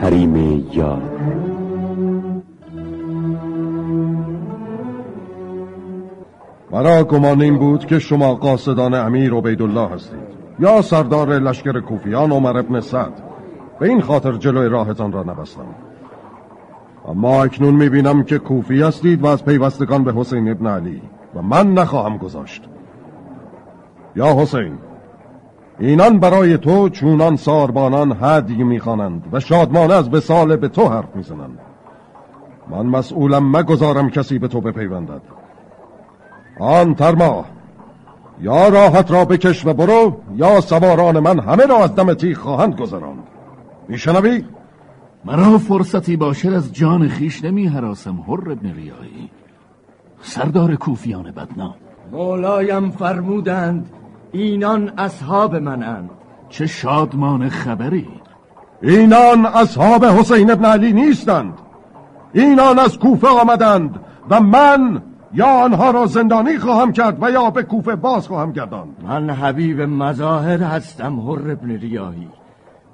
حریم 0.00 0.36
یار. 0.72 1.02
مرا 6.70 7.04
گمان 7.04 7.42
این 7.42 7.58
بود 7.58 7.86
که 7.86 7.98
شما 7.98 8.34
قاصدان 8.34 8.94
امیر 8.94 9.34
عبیدالله 9.34 9.88
هستید 9.88 10.18
یا 10.58 10.82
سردار 10.82 11.28
لشکر 11.38 11.80
کوفیان 11.80 12.32
عمر 12.32 12.58
ابن 12.58 12.80
سعد. 12.80 13.22
به 13.80 13.88
این 13.88 14.00
خاطر 14.00 14.32
جلوی 14.32 14.68
راهتان 14.68 15.12
را 15.12 15.22
نبستم. 15.22 15.66
اما 17.08 17.44
اکنون 17.44 17.74
می‌بینم 17.74 18.22
که 18.22 18.38
کوفی 18.38 18.82
هستید 18.82 19.22
و 19.22 19.26
از 19.26 19.44
پیوستگان 19.44 20.04
به 20.04 20.12
حسین 20.12 20.48
ابن 20.48 20.66
علی 20.66 21.02
و 21.34 21.42
من 21.42 21.74
نخواهم 21.74 22.16
گذاشت. 22.18 22.64
یا 24.16 24.34
حسین 24.40 24.78
اینان 25.78 26.18
برای 26.18 26.58
تو 26.58 26.88
چونان 26.88 27.36
ساربانان 27.36 28.16
هدی 28.20 28.64
می‌خوانند 28.64 29.24
و 29.32 29.40
شادمانه 29.40 29.94
از 29.94 30.10
بسال 30.10 30.56
به 30.56 30.68
تو 30.68 30.88
حرف 30.88 31.16
می‌زنند. 31.16 31.58
من 32.70 32.86
مسئولم 32.86 33.56
مگذارم 33.56 34.10
کسی 34.10 34.38
به 34.38 34.48
تو 34.48 34.60
بپیوندد. 34.60 35.22
آن 36.60 36.94
ترما 36.94 37.44
یا 38.40 38.68
راحت 38.68 39.10
را 39.10 39.24
بکش 39.24 39.66
و 39.66 39.74
برو 39.74 40.16
یا 40.36 40.60
سواران 40.60 41.18
من 41.18 41.38
همه 41.38 41.66
را 41.66 41.84
از 41.84 41.94
دم 41.94 42.14
تیغ 42.14 42.36
خواهند 42.36 42.74
گذراند. 42.74 43.24
میشنوی؟ 43.88 44.44
مرا 45.24 45.58
فرصتی 45.58 46.16
باشد 46.16 46.48
از 46.48 46.72
جان 46.72 47.08
خیش 47.08 47.44
نمی 47.44 47.66
حراسم 47.66 48.16
هر 48.28 48.50
ابن 48.50 48.72
ریایی 48.74 49.30
سردار 50.20 50.74
کوفیان 50.74 51.30
بدنام. 51.30 51.74
مولایم 52.12 52.90
فرمودند 52.90 53.90
اینان 54.42 54.92
اصحاب 54.98 55.56
منند. 55.56 56.10
چه 56.48 56.66
شادمان 56.66 57.48
خبری. 57.48 58.08
اینان 58.82 59.46
اصحاب 59.46 60.04
حسین 60.04 60.50
ابن 60.50 60.64
علی 60.64 60.92
نیستند. 60.92 61.54
اینان 62.32 62.78
از 62.78 62.98
کوفه 62.98 63.28
آمدند 63.28 64.00
و 64.30 64.40
من 64.40 65.02
یا 65.34 65.46
آنها 65.46 65.90
را 65.90 66.06
زندانی 66.06 66.58
خواهم 66.58 66.92
کرد 66.92 67.22
و 67.22 67.30
یا 67.30 67.50
به 67.50 67.62
کوفه 67.62 67.96
باز 67.96 68.28
خواهم 68.28 68.52
گرداند. 68.52 68.96
من 69.02 69.30
حبیب 69.30 69.80
مظاهر 69.80 70.62
هستم 70.62 71.20
هر 71.20 71.50
ابن 71.50 71.70
ریاهی. 71.70 72.28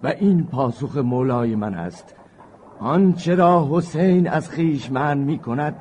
و 0.03 0.07
این 0.07 0.47
پاسخ 0.47 0.97
مولای 0.97 1.55
من 1.55 1.75
است. 1.75 2.15
آنچه 2.81 3.35
را 3.35 3.69
حسین 3.73 4.29
از 4.29 4.51
خیش 4.51 4.91
من 4.91 5.19
می 5.19 5.39
کند 5.39 5.77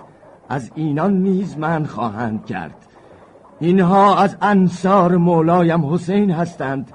از 0.49 0.71
اینان 0.75 1.13
نیز 1.13 1.57
من 1.57 1.85
خواهند 1.85 2.45
کرد. 2.45 2.80
اینها 3.61 4.17
از 4.17 4.37
انصار 4.41 5.17
مولایم 5.17 5.93
حسین 5.93 6.31
هستند 6.31 6.91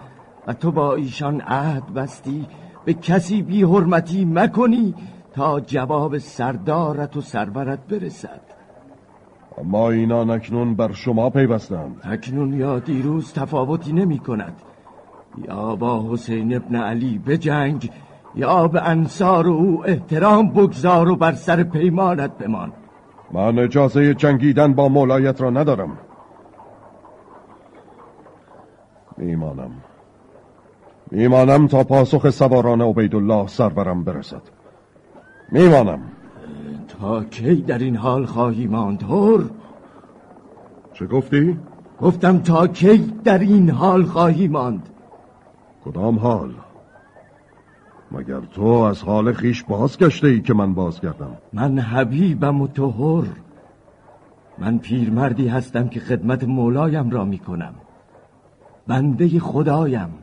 و 0.47 0.53
تو 0.53 0.73
با 0.73 0.95
ایشان 0.95 1.41
عهد 1.41 1.95
بستی 1.95 2.47
به 2.85 2.95
کسی 2.95 3.43
بی 3.43 3.63
حرمتی 3.63 4.25
مکنی 4.25 4.95
تا 5.33 5.61
جواب 5.61 6.19
سردارت 6.19 7.17
و 7.17 7.21
سرورت 7.21 7.79
برسد. 7.87 8.41
اما 9.59 9.91
اینا 9.91 10.35
اکنون 10.35 10.75
بر 10.75 10.93
شما 10.93 11.31
پیوستند. 11.31 11.97
اکنون 12.03 12.53
یا 12.53 12.79
دیروز 12.79 13.33
تفاوتی 13.33 13.93
نمی 13.93 14.19
کند. 14.19 14.53
یا 15.49 15.77
با 15.77 16.13
حسین 16.13 16.57
ابن 16.57 16.77
علی 16.77 17.19
به 17.19 17.39
جنگ 17.39 17.91
یا 18.35 18.69
به 18.69 18.83
انصار 18.83 19.49
او 19.49 19.83
احترام 19.87 20.49
بگذار 20.49 21.09
و 21.09 21.17
بر 21.17 21.33
سر 21.33 21.63
پیمانت 21.63 22.39
بمان. 22.39 22.73
من 23.33 23.59
اجازه 23.59 24.15
جنگیدن 24.15 24.75
با 24.75 24.89
مولایت 24.89 25.41
را 25.41 25.51
ندارم. 25.51 25.99
میمانم 29.19 29.71
میمانم 31.11 31.67
تا 31.67 31.85
پاسخ 31.85 32.31
سواران 32.31 32.81
عبیدالله 32.81 33.47
سرورم 33.47 34.05
برسد. 34.05 34.43
میمانم 35.53 36.01
تا 36.89 37.25
کی 37.25 37.55
در 37.55 37.79
این 37.79 37.97
حال 37.97 38.27
خواهی 38.27 38.67
ماند 38.67 39.03
هر 39.03 39.45
چه 40.93 41.07
گفتی؟ 41.07 41.59
گفتم 42.01 42.39
تا 42.39 42.67
کی 42.67 43.13
در 43.25 43.39
این 43.39 43.71
حال 43.71 44.05
خواهی 44.05 44.49
ماند. 44.49 44.89
کدام 45.85 46.19
حال؟ 46.19 46.55
مگر 48.13 48.41
تو 48.41 48.65
از 48.65 49.03
حال 49.03 49.33
خیش 49.33 49.63
بازگشته 49.63 50.29
ای 50.29 50.41
که 50.41 50.55
من 50.55 50.75
بازگردم؟ 50.75 51.37
من 51.53 51.79
حبیبم 51.79 52.61
و 52.61 52.67
تو 52.67 52.91
هر 52.91 53.29
من 54.59 54.79
پیرمردی 54.79 55.49
هستم 55.49 55.89
که 55.89 56.01
خدمت 56.01 56.45
مولایم 56.45 57.11
را 57.11 57.25
می 57.25 57.39
کنم 57.39 57.75
بنده 58.87 59.41
خدایم 59.41 60.15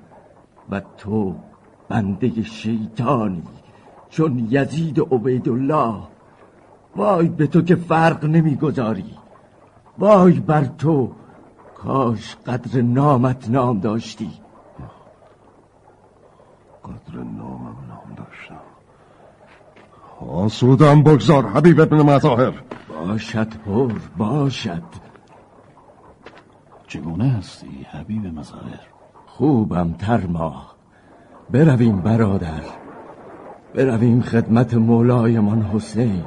و 0.70 0.82
تو 0.98 1.36
بنده 1.90 2.44
شیطانی 2.44 3.44
چون 4.10 4.48
یزید 4.50 5.00
عبیدالله. 5.00 5.96
وای 6.96 7.28
به 7.28 7.48
تو 7.48 7.62
که 7.62 7.76
فرق 7.76 8.26
نمی‌گذاری. 8.26 9.18
وای 9.98 10.40
بر 10.40 10.64
تو 10.66 11.12
کاش 11.78 12.36
قدر 12.48 12.82
نامت 12.82 13.50
نام 13.50 13.80
داشتی. 13.80 14.32
قدر 16.84 17.18
نامم 17.18 17.76
نام 17.90 18.16
داشتم. 18.18 18.62
آسودم 20.30 21.04
بگذار 21.04 21.46
حبیب 21.48 21.80
ابن 21.80 22.02
مظاهر. 22.02 22.54
باشد 22.90 23.48
هر 23.68 23.92
باشد. 24.18 24.84
چگونه 26.94 27.30
هستی 27.30 27.88
حبیب 27.92 28.26
مظاهر؟ 28.26 28.80
خوبم 29.26 29.94
ترما. 29.94 30.66
برویم 31.52 32.02
برادر. 32.02 32.62
برویم 33.76 34.22
خدمت 34.22 34.74
مولایمان 34.74 35.62
حسین. 35.62 36.26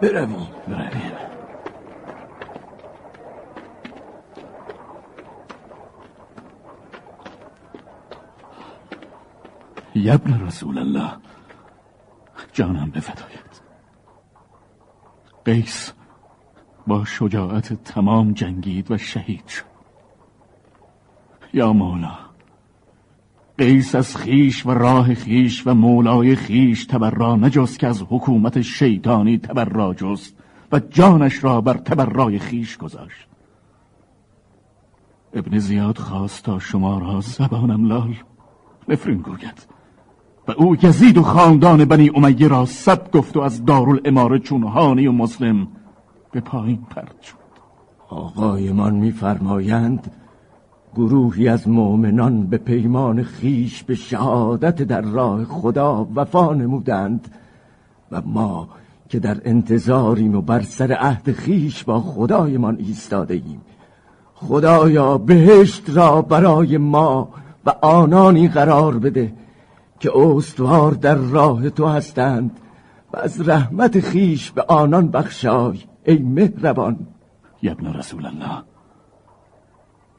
برویم. 0.00 0.46
برویم. 0.68 1.12
یبن 9.94 10.46
رسول 10.46 10.78
الله 10.78 11.12
جانم 12.52 12.90
بفدایت 12.90 13.60
قیس 15.44 15.92
با 16.86 17.04
شجاعت 17.04 17.84
تمام 17.84 18.32
جنگید 18.32 18.90
و 18.90 18.98
شهید 18.98 19.46
شد. 19.46 19.71
یا 21.52 21.72
مولا. 21.72 22.12
قیس 23.58 23.94
از 23.94 24.16
خیش 24.16 24.66
و 24.66 24.70
راه 24.70 25.14
خیش 25.14 25.66
و 25.66 25.74
مولای 25.74 26.36
خیش 26.36 26.84
تبرا 26.84 27.36
نجست 27.36 27.78
که 27.78 27.86
از 27.86 28.02
حکومت 28.02 28.60
شیطانی 28.60 29.38
تبرا 29.38 29.94
جست 29.94 30.34
و 30.72 30.78
جانش 30.78 31.44
را 31.44 31.60
بر 31.60 31.74
تبرای 31.74 32.38
خیش 32.38 32.76
گذاشت. 32.76 33.26
ابن 35.34 35.58
زیاد 35.58 35.98
خواست 35.98 36.44
تا 36.44 36.58
شما 36.58 36.98
را 36.98 37.20
زبانم 37.20 37.84
لال. 37.84 38.14
نفرین 38.88 39.18
گوید. 39.18 39.66
و 40.48 40.52
او 40.56 40.76
یزید 40.82 41.18
و 41.18 41.22
خاندان 41.22 41.84
بنی 41.84 42.10
امیه 42.14 42.48
را 42.48 42.66
سب 42.66 43.10
گفت 43.10 43.36
و 43.36 43.40
از 43.40 43.64
دارالاماره 43.64 44.38
چون 44.38 44.62
هانی 44.62 45.06
و 45.06 45.12
مسلم 45.12 45.68
به 46.32 46.40
پایین 46.40 46.86
پرد 46.90 47.20
شد. 47.22 47.36
آقایمان 48.08 48.94
میفرمایند 48.94 50.10
گروهی 50.94 51.48
از 51.48 51.68
مؤمنان 51.68 52.46
به 52.46 52.58
پیمان 52.58 53.22
خیش 53.22 53.82
به 53.82 53.94
شهادت 53.94 54.82
در 54.82 55.00
راه 55.00 55.44
خدا 55.44 56.08
وفا 56.14 56.54
نمودند 56.54 57.28
و 58.12 58.22
ما 58.24 58.68
که 59.08 59.18
در 59.18 59.40
انتظاریم 59.44 60.34
و 60.34 60.40
بر 60.40 60.62
سر 60.62 60.92
عهد 60.92 61.32
خیش 61.32 61.84
با 61.84 62.00
خدایمان 62.00 62.76
ایستاده 62.78 63.34
ایم 63.34 63.60
خدایا 64.34 65.18
بهشت 65.18 65.90
را 65.90 66.22
برای 66.22 66.78
ما 66.78 67.28
و 67.66 67.70
آنانی 67.82 68.48
قرار 68.48 68.98
بده 68.98 69.32
که 70.00 70.10
استوار 70.18 70.92
در 70.92 71.14
راه 71.14 71.70
تو 71.70 71.86
هستند 71.86 72.50
و 73.12 73.18
از 73.18 73.48
رحمت 73.48 74.00
خیش 74.00 74.50
به 74.50 74.62
آنان 74.62 75.08
بخشای 75.08 75.78
ای 76.04 76.18
مهربان. 76.18 77.06
یبن 77.62 77.92
رسول 77.92 78.26
الله. 78.26 78.71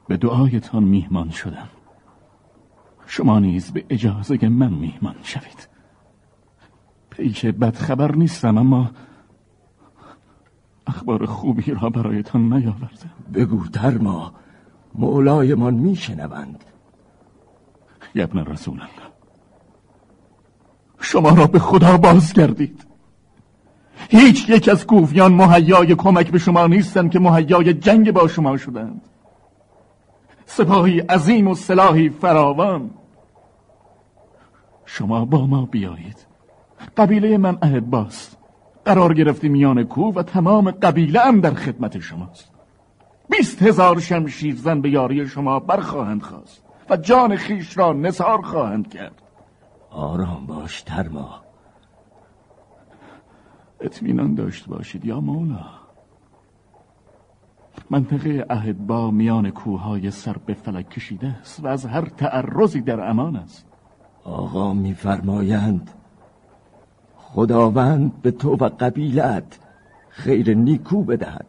به 0.07 0.17
دعایتان 0.17 0.83
میهمان 0.83 1.29
شدم. 1.29 1.69
شما 3.07 3.39
نیز 3.39 3.71
به 3.71 3.85
اجازه 3.89 4.49
من 4.49 4.73
میهمان 4.73 5.15
شوید. 5.23 5.67
پیک 7.09 7.45
بد 7.45 7.75
خبر 7.75 8.15
نیستم 8.15 8.57
اما 8.57 8.91
اخبار 10.87 11.25
خوبی 11.25 11.71
را 11.71 11.89
برایتان 11.89 12.53
نیاورده 12.53 13.09
بگو 13.33 13.67
ترما 13.67 14.33
مولایمان 14.95 15.73
میشنوند. 15.73 16.63
یبن 18.15 18.45
رسول 18.45 18.73
الله 18.73 19.13
شما 20.99 21.29
را 21.29 21.47
به 21.47 21.59
خدا 21.59 21.97
بازگردید. 21.97 22.85
هیچ 24.09 24.49
یک 24.49 24.69
از 24.69 24.87
کوفیان 24.87 25.33
مهیای 25.33 25.95
کمک 25.95 26.31
به 26.31 26.39
شما 26.39 26.67
نیستند 26.67 27.11
که 27.11 27.19
مهیای 27.19 27.73
جنگ 27.73 28.11
با 28.11 28.27
شما 28.27 28.57
شدند. 28.57 29.01
سپاهی 30.57 30.99
عظیم 30.99 31.47
و 31.47 31.55
سلاحی 31.55 32.09
فراوان. 32.09 32.89
شما 34.85 35.25
با 35.25 35.47
ما 35.47 35.65
بیایید. 35.65 36.27
قبیله 36.97 37.37
من 37.37 37.57
اهباست 37.61 38.37
قرار 38.85 39.13
گرفتی 39.13 39.49
میان 39.49 39.83
کو 39.83 40.13
و 40.13 40.23
تمام 40.23 40.71
قبیله 40.71 41.19
هم 41.19 41.41
در 41.41 41.53
خدمت 41.53 41.99
شماست. 41.99 42.51
بیست 43.29 43.61
هزار 43.61 43.99
شمشیر 43.99 44.55
زن 44.55 44.81
به 44.81 44.89
یاری 44.89 45.27
شما 45.27 45.59
برخواهند 45.59 46.21
خواست 46.21 46.63
و 46.89 46.97
جان 46.97 47.35
خیش 47.35 47.77
را 47.77 47.93
نثار 47.93 48.41
خواهند 48.41 48.89
کرد. 48.89 49.21
آرام 49.89 50.45
باش 50.45 50.81
ترما. 50.81 51.41
اطمینان 53.81 54.35
داشت 54.35 54.67
باشید 54.67 55.05
یا 55.05 55.19
مولا. 55.19 55.82
منطقه 57.89 58.45
اهدبا 58.49 59.11
میان 59.11 59.49
کوههای 59.49 60.11
سر 60.11 60.35
به 60.45 60.53
فلک 60.53 60.89
کشیده 60.89 61.27
است 61.27 61.63
و 61.63 61.67
از 61.67 61.85
هر 61.85 62.05
تعرضی 62.05 62.81
در 62.81 63.09
امان 63.09 63.35
است. 63.35 63.65
آقا 64.23 64.73
میفرمایند 64.73 65.91
خداوند 67.15 68.21
به 68.21 68.31
تو 68.31 68.55
و 68.55 68.69
قبیلت 68.69 69.59
خیر 70.09 70.53
نیکو 70.53 71.03
بدهد. 71.03 71.45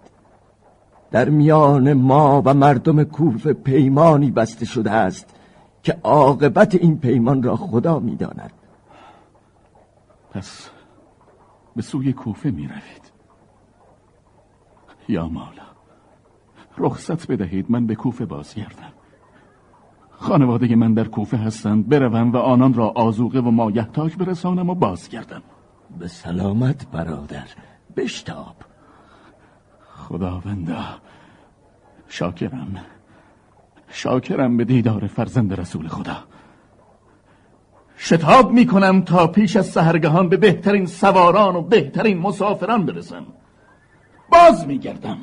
در 1.10 1.28
میان 1.28 1.92
ما 1.92 2.42
و 2.44 2.54
مردم 2.54 3.04
کوفه 3.04 3.52
پیمانی 3.52 4.30
بسته 4.30 4.64
شده 4.66 4.90
است 4.90 5.34
که 5.82 5.98
عاقبت 6.02 6.74
این 6.74 6.98
پیمان 6.98 7.42
را 7.42 7.56
خدا 7.56 7.98
می‌داند. 7.98 8.52
پس 10.30 10.70
به 11.76 11.82
سوی 11.82 12.12
کوفه 12.12 12.50
می 12.50 12.66
روید 12.66 13.12
یا 15.08 15.28
مولا. 15.28 15.73
رخصت 16.78 17.26
بدهید 17.26 17.66
من 17.68 17.86
به 17.86 17.94
کوفه 17.94 18.24
بازگردم. 18.24 18.92
خانواده 20.10 20.76
من 20.76 20.94
در 20.94 21.04
کوفه 21.04 21.36
هستند 21.36 21.88
بروم 21.88 22.32
و 22.32 22.36
آنان 22.36 22.74
را 22.74 22.88
آزوقه 22.88 23.38
و 23.38 23.50
مایحتاج 23.50 24.16
برسانم 24.16 24.70
و 24.70 24.74
بازگردم. 24.74 25.42
به 25.98 26.08
سلامت 26.08 26.90
برادر 26.90 27.46
بشتاب. 27.96 28.56
خداوندا 29.94 30.84
شاکرم. 32.08 32.84
شاکرم 33.88 34.56
به 34.56 34.64
دیدار 34.64 35.06
فرزند 35.06 35.60
رسول 35.60 35.88
خدا. 35.88 36.16
شتاب 37.96 38.52
می 38.52 38.66
کنم 38.66 39.02
تا 39.02 39.26
پیش 39.26 39.56
از 39.56 39.66
سهرگهان 39.66 40.28
به 40.28 40.36
بهترین 40.36 40.86
سواران 40.86 41.56
و 41.56 41.62
بهترین 41.62 42.18
مسافران 42.18 42.86
برسم. 42.86 43.26
باز 44.32 44.66
می 44.66 44.78
گردم 44.78 45.18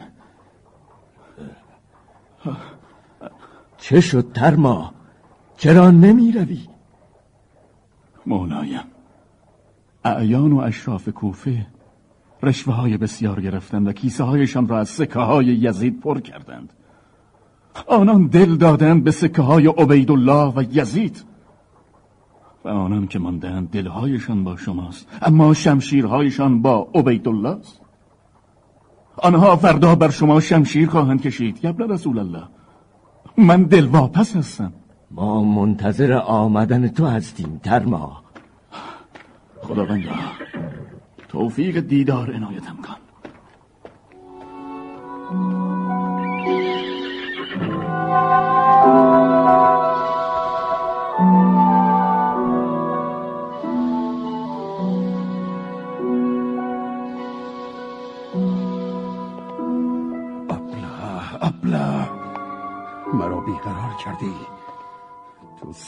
چه 3.77 4.01
شد 4.01 4.31
ترما؟ 4.33 4.93
چرا 5.57 5.91
نمی 5.91 6.31
روی 6.31 6.59
مولایم 8.25 8.83
اعیان 10.03 10.51
و 10.51 10.57
اشراف 10.57 11.09
کوفه 11.09 11.67
رشوه 12.43 12.73
های 12.73 12.97
بسیار 12.97 13.41
گرفتند 13.41 13.87
و 13.87 13.91
کیسه 13.91 14.23
هایشان 14.23 14.67
را 14.67 14.79
از 14.79 14.89
سکه 14.89 15.19
های 15.19 15.45
یزید 15.45 15.99
پر 15.99 16.19
کردند. 16.19 16.73
آنان 17.87 18.27
دل 18.27 18.55
دادند 18.55 19.03
به 19.03 19.11
سکه 19.11 19.41
های 19.41 19.67
عبیدالله 19.67 20.53
و 20.55 20.63
یزید. 20.71 21.25
و 22.65 22.69
آنان 22.69 23.07
که 23.07 23.19
ماندهند 23.19 23.69
دلهایشان 23.69 24.43
با 24.43 24.57
شماست 24.57 25.07
اما 25.21 25.53
شمشیرهایشان 25.53 26.61
با 26.61 26.89
عبیدالله 26.95 27.49
است. 27.49 27.80
آنها 29.21 29.55
فردا 29.55 29.95
بر 29.95 30.09
شما 30.09 30.39
شمشیر 30.39 30.89
خواهند 30.89 31.21
کشید 31.21 31.65
یبن 31.65 31.89
رسول 31.89 32.19
الله؟ 32.19 32.43
من 33.37 33.63
دل 33.63 33.85
واپس 33.85 34.35
هستم. 34.35 34.73
ما 35.11 35.43
منتظر 35.43 36.13
آمدن 36.13 36.87
تو 36.87 37.05
هستیم 37.05 37.59
ترما. 37.63 38.23
خداوندا 39.61 40.11
توفیق 41.29 41.79
دیدار 41.79 42.35
عنایتم 42.35 42.75
کن. 42.75 43.01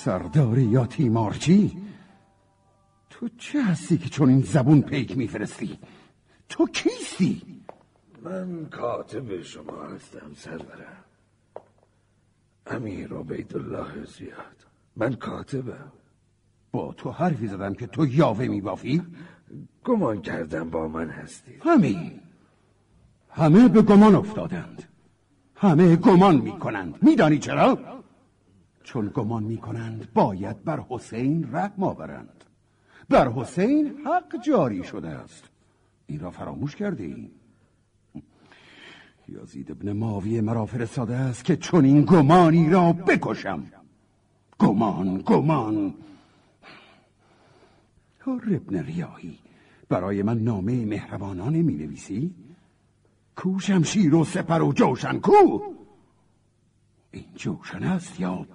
سرداری 0.04 0.64
یا 0.64 0.86
تیمارچی 0.86 1.78
تو 3.10 3.30
چه 3.38 3.64
هستی 3.64 3.98
که 3.98 4.10
چون 4.10 4.30
این 4.30 4.42
زبون 4.42 4.82
پیک 4.82 5.18
میفرستی؟ 5.18 5.80
تو 6.50 6.68
کیستی؟ 6.68 7.42
من 8.24 8.66
کاتب 8.66 9.42
شما 9.42 9.84
هستم 9.84 10.32
سرورم. 10.36 11.04
امیر 12.68 13.14
عبیدالله 13.14 14.06
زیاد. 14.18 14.58
من 14.96 15.14
کاتبم. 15.14 15.92
با 16.72 16.94
تو 16.98 17.12
حرفی 17.12 17.48
زدم 17.48 17.74
که 17.74 17.88
تو 17.88 18.06
یاوه 18.06 18.48
میبافی؟ 18.48 19.02
گمان 19.84 20.22
کردم 20.22 20.70
با 20.70 20.88
من 20.88 21.10
هستی. 21.10 21.52
همین 21.62 22.20
همه 23.30 23.68
به 23.68 23.82
گمان 23.82 24.16
افتادند. 24.16 24.84
همه 25.56 25.96
گمان 25.96 26.36
می‌کنند. 26.36 27.04
میدانی 27.04 27.40
چرا؟ 27.40 28.03
چون 28.84 29.12
گمان 29.14 29.44
می‌کنند 29.44 30.14
باید 30.14 30.64
بر 30.64 30.80
حسین 30.90 31.50
رحم 31.52 31.84
آورند. 31.84 32.44
بر 33.10 33.30
حسین 33.30 33.98
حق 34.06 34.42
جاری 34.46 34.84
شده 34.84 35.10
است. 35.10 35.50
این 36.08 36.20
را 36.20 36.32
فراموش 36.32 36.76
کرده 36.76 37.04
ای 37.04 37.32
یازید 39.28 39.72
ابن 39.72 39.92
ماوی 39.92 40.42
مرا 40.42 40.66
فرستاده 40.66 41.16
است 41.16 41.46
که 41.46 41.56
چون 41.58 41.86
این 41.86 42.02
گمانی 42.02 42.70
را 42.70 42.94
بکشم. 42.94 43.64
گمان 44.60 45.18
گمان. 45.26 45.94
هر 48.20 48.56
ابن 48.56 48.78
ریاهی 48.78 49.40
برای 49.90 50.24
من 50.24 50.40
نامه 50.40 50.86
مهربانانه 50.86 51.62
می 51.62 51.74
نویسی؟ 51.74 52.36
کو 53.36 53.60
شمشیر 53.60 54.16
و 54.16 54.24
سپر 54.24 54.62
و 54.62 54.74
جوشن 54.74 55.20
کو. 55.20 55.60
این 57.12 57.26
جوشن 57.36 57.84
است 57.84 58.20
یا 58.20 58.46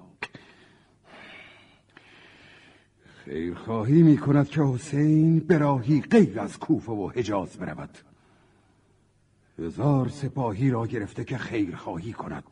خیرخواهی 3.28 4.02
می 4.02 4.16
کند 4.16 4.48
که 4.48 4.62
حسین 4.62 5.40
به 5.40 5.58
راهی 5.58 6.00
غیر 6.00 6.40
از 6.40 6.58
کوفه 6.58 6.92
و 6.92 7.08
حجاز 7.08 7.56
برود. 7.56 7.98
هزار 9.58 10.08
سپاهی 10.08 10.70
را 10.70 10.86
گرفته 10.86 11.24
که 11.24 11.38
خیرخواهی 11.38 12.12
کند. 12.12 12.44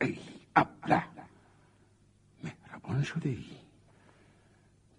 ای 0.00 0.18
ابله 0.56 1.02
مهربان 2.44 3.02
شده 3.02 3.28
ای. 3.28 3.44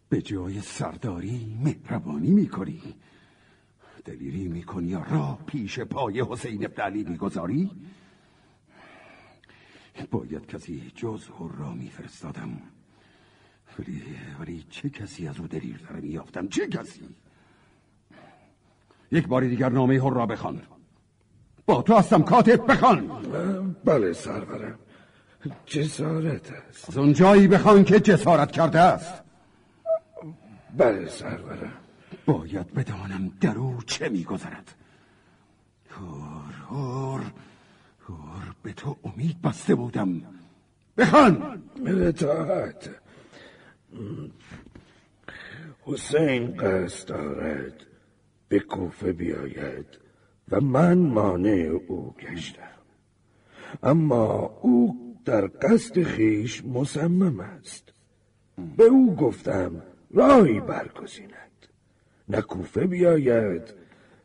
به 0.10 0.22
جای 0.22 0.62
سرداری 0.62 1.58
مهربانی 1.64 2.32
می‌کنی. 2.32 2.82
دلیری 4.06 4.48
می‌کنی 4.48 4.88
یا 4.88 5.04
راه 5.10 5.40
پیش 5.46 5.80
پای 5.80 6.24
حسین 6.30 6.66
ابن 6.66 6.84
علی 6.84 7.04
می‌گذاری؟ 7.04 7.72
باید 10.12 10.46
کسی 10.46 10.92
جز 10.96 11.24
را 11.58 11.74
میفرستادم. 11.74 12.62
ولی 13.80 14.04
ولی 14.40 14.66
چه 14.70 14.90
کسی 14.90 15.28
از 15.28 15.40
او 15.40 15.48
دلیر 15.48 15.78
داره 15.78 16.02
میافتم 16.02 16.48
چه 16.48 16.68
کسی؟ 16.68 17.02
یک 19.12 19.28
باری 19.28 19.50
دیگر 19.50 19.70
نامه 19.70 20.04
هر 20.04 20.10
را 20.14 20.26
بخوان. 20.26 20.62
با 21.66 21.82
تو 21.82 21.94
هستم 21.94 22.24
کاتب 22.24 22.72
بخوان. 22.72 23.08
بله 23.86 24.14
سرورم. 24.14 24.80
جسارت 25.66 26.52
است. 26.52 26.90
از 26.90 26.98
اون 26.98 27.14
جایی 27.14 27.48
بخوان 27.48 27.84
که 27.84 28.00
جسارت 28.00 28.52
کرده 28.52 28.80
است. 28.80 29.24
بله 30.78 31.08
سرورم. 31.08 31.74
باید 32.26 32.74
بدانم 32.74 33.32
در 33.42 33.58
او 33.58 33.78
چه 33.86 34.10
میگذرد. 34.10 34.76
هور 35.90 36.54
هور 36.70 37.22
هور 38.10 38.56
به 38.64 38.74
تو 38.74 38.96
امید 39.04 39.42
بسته 39.42 39.76
بودم. 39.76 40.22
بخوان! 40.98 41.64
اطاعت. 41.86 42.90
حسین 45.82 46.58
قصد 46.58 47.08
دارد 47.08 47.86
به 48.50 48.60
کوفه 48.60 49.12
بیاید 49.12 49.86
و 50.52 50.62
من 50.62 50.98
مانع 50.98 51.80
او 51.88 52.16
گشتم. 52.20 52.78
اما 53.84 54.60
او 54.62 54.98
در 55.26 55.48
قصد 55.62 56.04
خیش 56.04 56.66
مصمم 56.66 57.40
است. 57.40 57.94
به 58.78 58.84
او 58.84 59.16
گفتم 59.16 59.84
راهی 60.12 60.60
برگزیند. 60.60 61.68
نه 62.30 62.42
کوفه 62.42 62.88
بیاید 62.88 63.74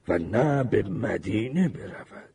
و 0.09 0.19
نه 0.19 0.65
به 0.65 0.83
مدینه 0.83 1.69
برود. 1.69 2.32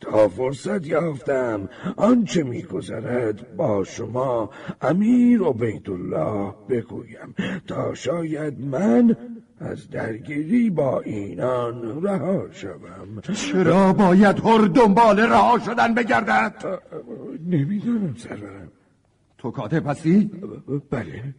تا 0.00 0.28
فرصت 0.28 0.86
یافتم 0.86 1.68
آنچه 1.96 2.42
میگذرد 2.42 3.56
با 3.56 3.84
شما 3.84 4.50
امیر 4.80 5.42
الله 5.44 6.54
بگویم 6.68 7.34
تا 7.66 7.94
شاید 7.94 8.60
من 8.60 9.16
از 9.58 9.90
درگیری 9.90 10.70
با 10.70 11.00
اینان 11.00 12.02
رها 12.02 12.50
شوم. 12.50 13.20
چرا 13.34 13.92
باید 13.92 14.46
هر 14.46 14.66
دنبال 14.66 15.20
رها 15.20 15.58
شدن 15.58 15.94
بگردد؟ 15.94 16.80
نمی‌دانم 17.46 18.14
سرورم 18.16 18.72
تو 19.38 19.50
کاتب 19.50 19.86
هستی؟ 19.86 20.30
بله. 20.90 21.34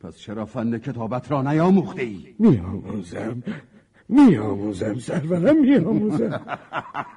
پس 0.00 0.16
چرا 0.16 0.44
فن 0.44 0.78
کتابت 0.78 1.30
را 1.30 1.42
نیاموخته 1.42 2.02
ای؟ 2.02 2.34
میآموزم. 2.38 3.42
میآموزم 4.10 4.98
سرورم 4.98 5.60
میآموزم. 5.60 6.58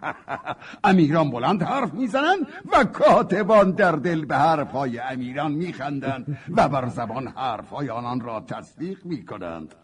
امیران 0.84 1.32
بلند 1.32 1.64
حرف 1.64 1.94
می‌زنند 1.94 2.48
و 2.74 2.84
کاتبان 2.84 3.72
در 3.72 3.92
دل 3.92 4.26
به 4.26 4.38
حرفهای 4.38 5.00
امیران 5.00 5.52
میخندند 5.52 6.38
و 6.58 6.70
بر 6.70 6.90
زبان 6.90 7.28
حرفهای 7.28 7.90
آنان 7.90 8.22
را 8.22 8.42
تصدیق 8.42 9.06
می‌کنند. 9.06 9.76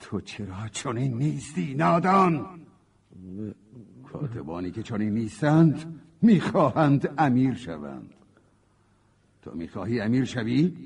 تو 0.00 0.20
چرا 0.20 0.68
چنین 0.72 1.18
نیستی 1.18 1.74
نادان؟ 1.74 2.46
کاتبانی 4.12 4.70
که 4.70 4.82
چنین 4.82 5.14
نیستند 5.14 6.00
می‌خواهند 6.22 7.14
امیر 7.18 7.54
شوند. 7.54 8.14
تو 9.42 9.50
می‌خواهی 9.54 10.00
امیر 10.00 10.24
شوی؟ 10.24 10.76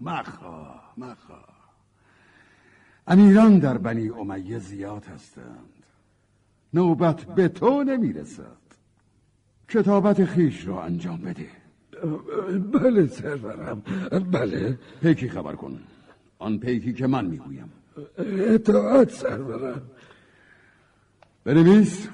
مخواه 0.00 0.94
مخواه. 0.96 1.57
امیران 3.08 3.58
در 3.58 3.78
بنی 3.78 4.08
امیه 4.08 4.58
زیاد 4.58 5.04
هستند. 5.04 5.72
نوبت 6.74 7.24
به 7.24 7.48
تو 7.48 7.84
نمی‌رسد. 7.84 8.58
کتابت 9.68 10.24
خیش 10.24 10.66
را 10.66 10.82
انجام 10.82 11.20
بده. 11.20 11.48
بله 12.72 13.06
سرورم. 13.06 13.82
بله. 14.32 14.78
پیکی 15.00 15.28
خبر 15.28 15.54
کن. 15.54 15.80
آن 16.38 16.58
پیکی 16.58 16.92
که 16.92 17.06
من 17.06 17.24
می‌گویم. 17.24 17.70
اطاعت 18.18 19.10
سرورم. 19.10 19.82
بنویس. 21.44 22.08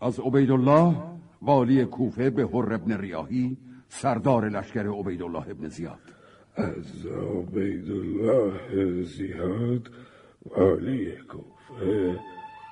از 0.00 0.20
عبیدالله 0.20 0.96
والی 1.42 1.84
کوفه 1.84 2.30
به 2.30 2.46
هر 2.46 2.72
ابن 2.74 2.92
ریاهی 2.92 3.56
سردار 3.88 4.48
لشکر 4.48 4.88
عبیدالله 4.88 5.50
ابن 5.50 5.68
زیاد. 5.68 5.98
از 6.56 7.06
عبیدالله 7.06 9.02
زیاد 9.02 9.90
والی 10.44 11.12
کوفه 11.28 12.18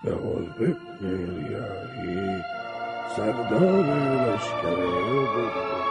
به 0.05 0.17
ابن 0.17 0.77
ریاهی 1.01 2.43
سردار 3.17 3.87
لشکر 4.35 4.79
عبیدالله 5.13 5.82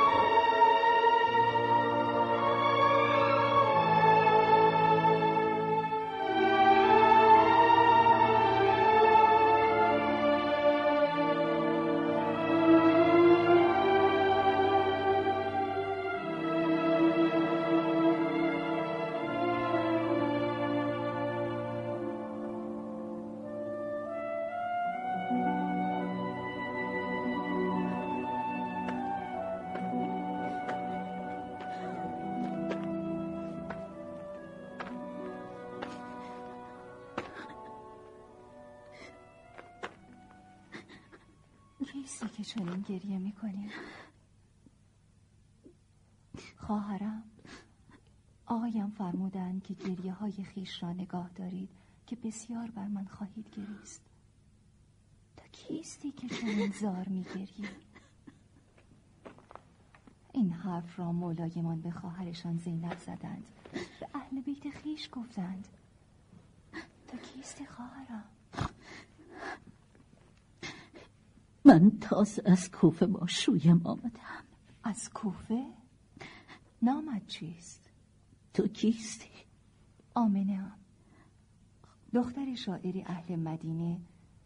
خیش 50.72 50.84
را 50.84 50.94
نگاه 50.94 51.30
دارید 51.36 51.70
که 52.08 52.16
بسیار 52.16 52.72
بر 52.72 52.88
من 52.88 53.06
خواهید 53.06 53.50
گریست 53.56 54.01
تا 55.38 55.44
کیستی 55.51 56.12
که 56.12 56.30
چنین 56.30 56.72
زار 56.72 57.08
میگریی 57.10 57.68
این 60.34 60.51
حرف 60.51 61.00
را 61.00 61.12
مولایمان 61.12 61.82
به 61.82 61.92
خواهرشان 61.92 62.58
زینب 62.58 63.00
زدند 63.00 63.44
به 64.00 64.08
اهل 64.13 64.42
بیت 64.42 64.70
خیش 64.70 65.10
گفتند 65.12 65.68
تا 67.08 67.18
کیستی 67.18 67.66
خواهرم 67.66 68.24
من 71.66 71.92
تازه 72.01 72.42
از 72.46 72.72
کوفه 72.72 73.06
با 73.06 73.28
شویم 73.28 73.82
آمدم 73.84 74.44
از 74.84 75.10
کوفه؟ 75.10 75.66
نامت 76.82 77.28
چیست؟ 77.28 77.90
تو 78.54 78.68
کیستی؟ 78.68 79.50
آمنه 80.13 80.56
هم. 80.56 80.77
دختر 82.13 82.56
شاعری 82.56 83.03
اهل 83.03 83.36
مدینه 83.36 84.01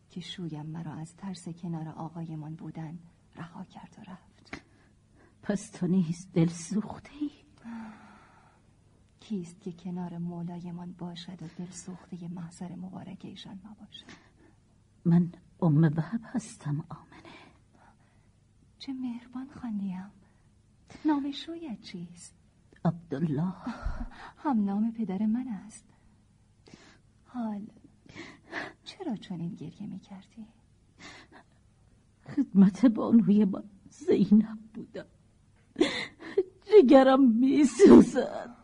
که 0.10 0.22
شویم 0.22 0.66
مرا 0.66 0.94
از 0.94 1.16
ترس 1.16 1.50
کنار 1.50 1.90
آقایمان 1.90 2.56
بودن 2.56 3.00
رها 3.36 3.64
کرد 3.64 3.96
و 3.98 4.12
رفت 4.12 4.62
پس 5.44 5.70
تو 5.70 5.88
نیز 5.88 6.28
دل 6.34 6.48
سوخته 6.48 7.12
ای؟ 7.22 7.32
کیست 9.20 9.62
که 9.62 9.72
کنار 9.72 10.18
مولایمان 10.18 10.92
باشد 10.92 11.44
و 11.44 11.48
دل 11.58 11.72
سوخته 11.72 12.28
محضر 12.28 12.76
مبارک 12.76 13.20
ایشان 13.24 13.60
نباشد 13.66 14.06
من 15.06 15.32
ام 15.62 15.84
وهب 15.84 16.22
هستم 16.24 16.86
آمنه 16.90 17.36
چه 18.80 18.94
مهربان 18.94 19.50
خواندیم 19.50 20.12
نام 21.06 21.32
شویت 21.32 21.82
چیست؟ 21.82 22.45
عبدالله 22.86 23.54
هم 24.38 24.66
نام 24.66 24.92
پدر 24.92 25.26
من 25.26 25.48
است 25.48 25.86
حال 27.26 27.68
چرا 28.84 29.16
چنین 29.16 29.56
گریه 29.56 29.88
می 29.88 30.00
کردی؟ 30.00 30.48
خدمت 32.36 32.86
بانوی 32.86 33.46
من 33.46 33.64
زینب 33.90 34.60
بودم 34.74 35.06
جگرم 36.66 37.32
می 37.32 37.64
سوزد 37.64 38.56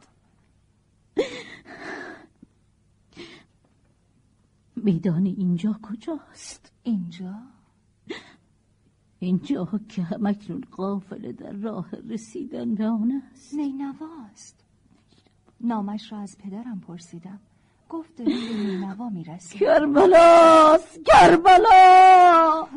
میدان 4.75 5.25
اینجا 5.25 5.80
کجاست؟ 5.84 6.72
اینجا؟ 6.84 7.61
اینجا 9.24 9.68
که 9.90 10.01
همکنون 10.01 10.63
قافله 10.72 11.32
در 11.32 11.51
راه 11.51 11.92
رسیدن 12.10 12.75
به 12.75 12.88
آن 12.88 13.22
است. 13.32 13.54
نینواست. 13.54 14.66
نامش 15.62 16.12
را 16.12 16.20
از 16.20 16.38
پدرم 16.38 16.80
پرسیدم. 16.80 17.40
گفت 17.90 18.16
به 18.16 18.24
نینوا 18.24 19.10
می‌رسی. 19.10 19.60
کربلاست 19.60 21.00
کربلا! 21.06 22.68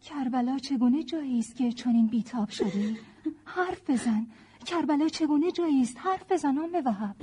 کربلا 0.00 0.58
چگونه 0.58 1.02
جایی 1.02 1.38
است 1.38 1.56
که 1.56 1.72
چنین 1.72 2.06
بیتاب 2.06 2.48
شدی؟ 2.48 2.98
حرف 3.44 3.90
بزن. 3.90 4.26
کربلا 4.66 5.08
چگونه 5.08 5.50
جایی 5.50 5.82
است؟ 5.82 5.96
حرف 5.98 6.32
بزن 6.32 6.58
آمه 6.58 6.80
وهب 6.80 7.16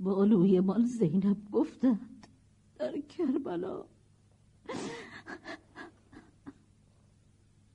بالوی 0.00 0.60
مال 0.60 0.84
زینب 0.84 1.50
گفتند 1.52 2.26
در 2.78 3.00
کربلا 3.00 3.84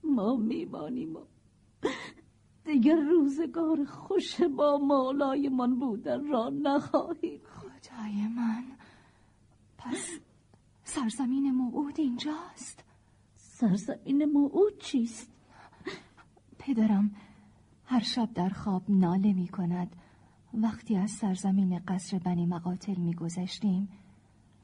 ما 0.04 0.36
میمانیم. 0.36 1.16
و 1.16 1.20
دیگر 2.66 2.96
روزگار 2.96 3.86
خوش 3.86 4.42
با 4.42 4.78
مالایمان 4.78 5.80
بودن 5.80 6.28
را 6.28 6.50
نخواهیم. 6.50 7.42
خدای 7.46 8.28
من. 8.28 8.64
پس 9.78 10.20
سرزمین 10.84 11.52
موعود 11.52 12.00
اینجاست؟ 12.00 12.84
سرزمین 13.36 14.26
موعود 14.26 14.78
چیست؟ 14.80 15.32
پدرم 16.60 17.16
هر 17.86 18.00
شب 18.04 18.34
در 18.34 18.50
خواب 18.50 18.84
ناله 18.90 19.34
می 19.34 19.48
کند 19.48 19.96
وقتی 20.54 20.98
از 20.98 21.12
سرزمین 21.12 21.80
قصر 21.88 22.20
بنی 22.20 22.46
مقاتل 22.46 22.96
می 22.96 23.14
گذشتیم 23.14 23.90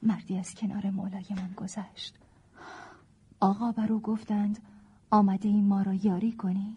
مردی 0.02 0.38
از 0.38 0.54
کنار 0.54 0.90
مولایمان 0.90 1.52
گذشت. 1.56 2.19
آقا 3.40 3.72
بر 3.72 3.92
او 3.92 4.00
گفتند 4.00 4.58
آمده 5.10 5.48
این 5.48 5.64
ما 5.64 5.82
را 5.82 5.94
یاری 5.94 6.32
کنی 6.32 6.74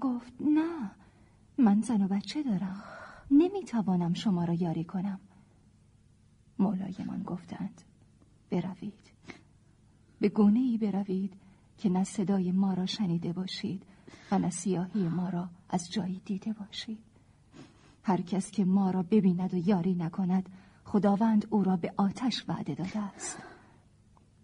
گفت 0.00 0.32
نه 0.40 0.90
من 1.58 1.80
زن 1.80 2.02
و 2.02 2.08
بچه 2.08 2.42
دارم. 2.42 2.82
نمی‌توانم 3.30 4.14
شما 4.14 4.44
را 4.44 4.54
یاری 4.54 4.84
کنم. 4.84 5.20
مولایمان 6.58 7.22
گفتند 7.22 7.82
بروید. 8.50 9.12
به 10.20 10.28
گونه 10.28 10.60
ای 10.60 10.78
بروید 10.78 11.32
که 11.78 11.88
نه 11.88 12.04
صدای 12.04 12.52
ما 12.52 12.74
را 12.74 12.86
شنیده 12.86 13.32
باشید 13.32 13.82
و 14.30 14.38
نه 14.38 14.50
سیاهی 14.50 15.08
ما 15.08 15.28
را 15.28 15.48
از 15.68 15.90
جایی 15.92 16.22
دیده 16.24 16.52
باشید. 16.52 16.98
هر 18.02 18.20
کس 18.20 18.50
که 18.50 18.64
ما 18.64 18.90
را 18.90 19.02
ببیند 19.02 19.54
و 19.54 19.68
یاری 19.68 19.94
نکند 19.94 20.48
خداوند 20.84 21.46
او 21.50 21.64
را 21.64 21.76
به 21.76 21.94
آتش 21.96 22.44
وعده 22.48 22.74
داده 22.74 22.98
است. 22.98 23.38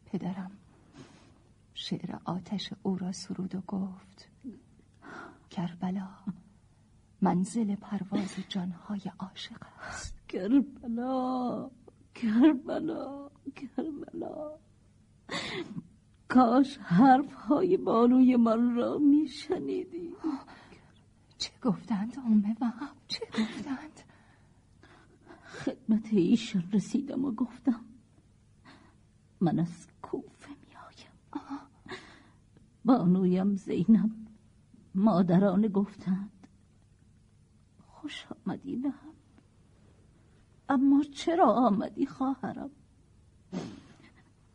پدرم 0.07 0.51
شعر 1.83 2.19
آتش 2.25 2.73
او 2.83 2.97
را 2.97 3.13
سرود 3.13 3.55
و 3.55 3.61
گفت 3.61 4.29
کربلا 5.51 6.09
منزل 7.23 7.75
پرواز 7.75 8.37
جانهای 8.49 9.01
عاشق 9.19 9.63
است. 9.89 10.29
کربلا 10.29 11.71
کربلا 12.15 13.31
کربلا. 13.57 14.59
کاش 16.29 16.79
حرف 16.79 17.33
های 17.33 17.77
بانوی 17.77 18.37
من 18.37 18.75
را 18.75 18.99
می 18.99 19.29
شنیدی 19.29 20.11
چه 21.39 21.51
گفتند 21.63 22.19
ام 22.19 22.57
وحب 22.61 22.97
چه 23.09 23.27
گفتند؟ 23.27 24.01
خدمت 25.45 26.13
ایشان 26.13 26.65
رسیدم 26.73 27.25
و 27.25 27.33
گفتم 27.33 27.85
من 29.41 29.59
از 29.59 29.87
کوفه 30.03 30.49
می 30.49 30.77
آیم 30.77 31.62
بانویم 32.85 33.57
زینب. 33.57 34.11
مادرانه 34.95 35.69
گفتند 35.69 36.47
خوش 37.87 38.27
آمدی 38.47 38.77
به 38.77 38.91
هم. 38.91 39.15
اما 40.69 41.03
چرا 41.03 41.53
آمدی 41.53 42.07
خواهرم؟ 42.07 42.71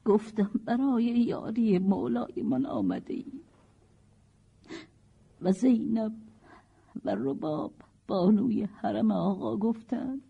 گفتم 0.06 0.52
برای 0.66 1.04
یاری 1.04 1.80
مولای 1.80 2.42
من 2.44 2.66
آمده 2.66 3.14
ای 3.14 3.42
و 5.42 5.52
زینب 5.52 6.14
و 7.06 7.16
رباب 7.16 7.74
بانوی 8.08 8.64
حرم 8.64 9.12
آقا 9.12 9.58
گفتند 9.58 10.22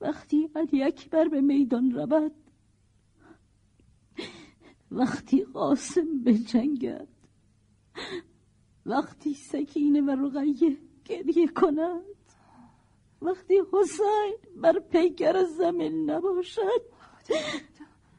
وقتی 0.00 0.48
علی 0.56 0.82
اکبر 0.82 1.28
به 1.28 1.40
میدان 1.40 1.90
رود 1.90 2.32
وقتی 4.90 5.44
قاسم 5.44 6.22
به 6.24 6.34
جنگد 6.34 7.08
وقتی 8.86 9.34
سکینه 9.34 10.00
و 10.00 10.10
رقیه 10.10 10.78
گریه 11.04 11.48
کنند 11.48 12.16
وقتی 13.22 13.54
حسین 13.72 14.36
بر 14.56 14.78
پیکر 14.78 15.44
زمین 15.44 16.10
نباشد 16.10 16.82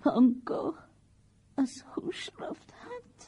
آنگاه 0.05 0.87
از 1.57 1.83
هوش 1.87 2.29
رفتند. 2.39 3.23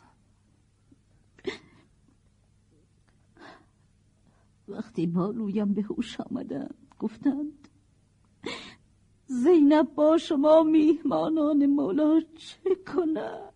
وقتی 4.67 5.07
بالویم 5.07 5.73
به 5.73 5.81
هوش 5.81 6.21
آمدند 6.21 6.87
گفتند 6.99 7.68
زینب 9.29 9.95
با 9.95 10.17
شما 10.17 10.63
میهمانان 10.63 11.65
مولا 11.65 12.19
چه 12.19 12.75
کند؟ 12.75 13.53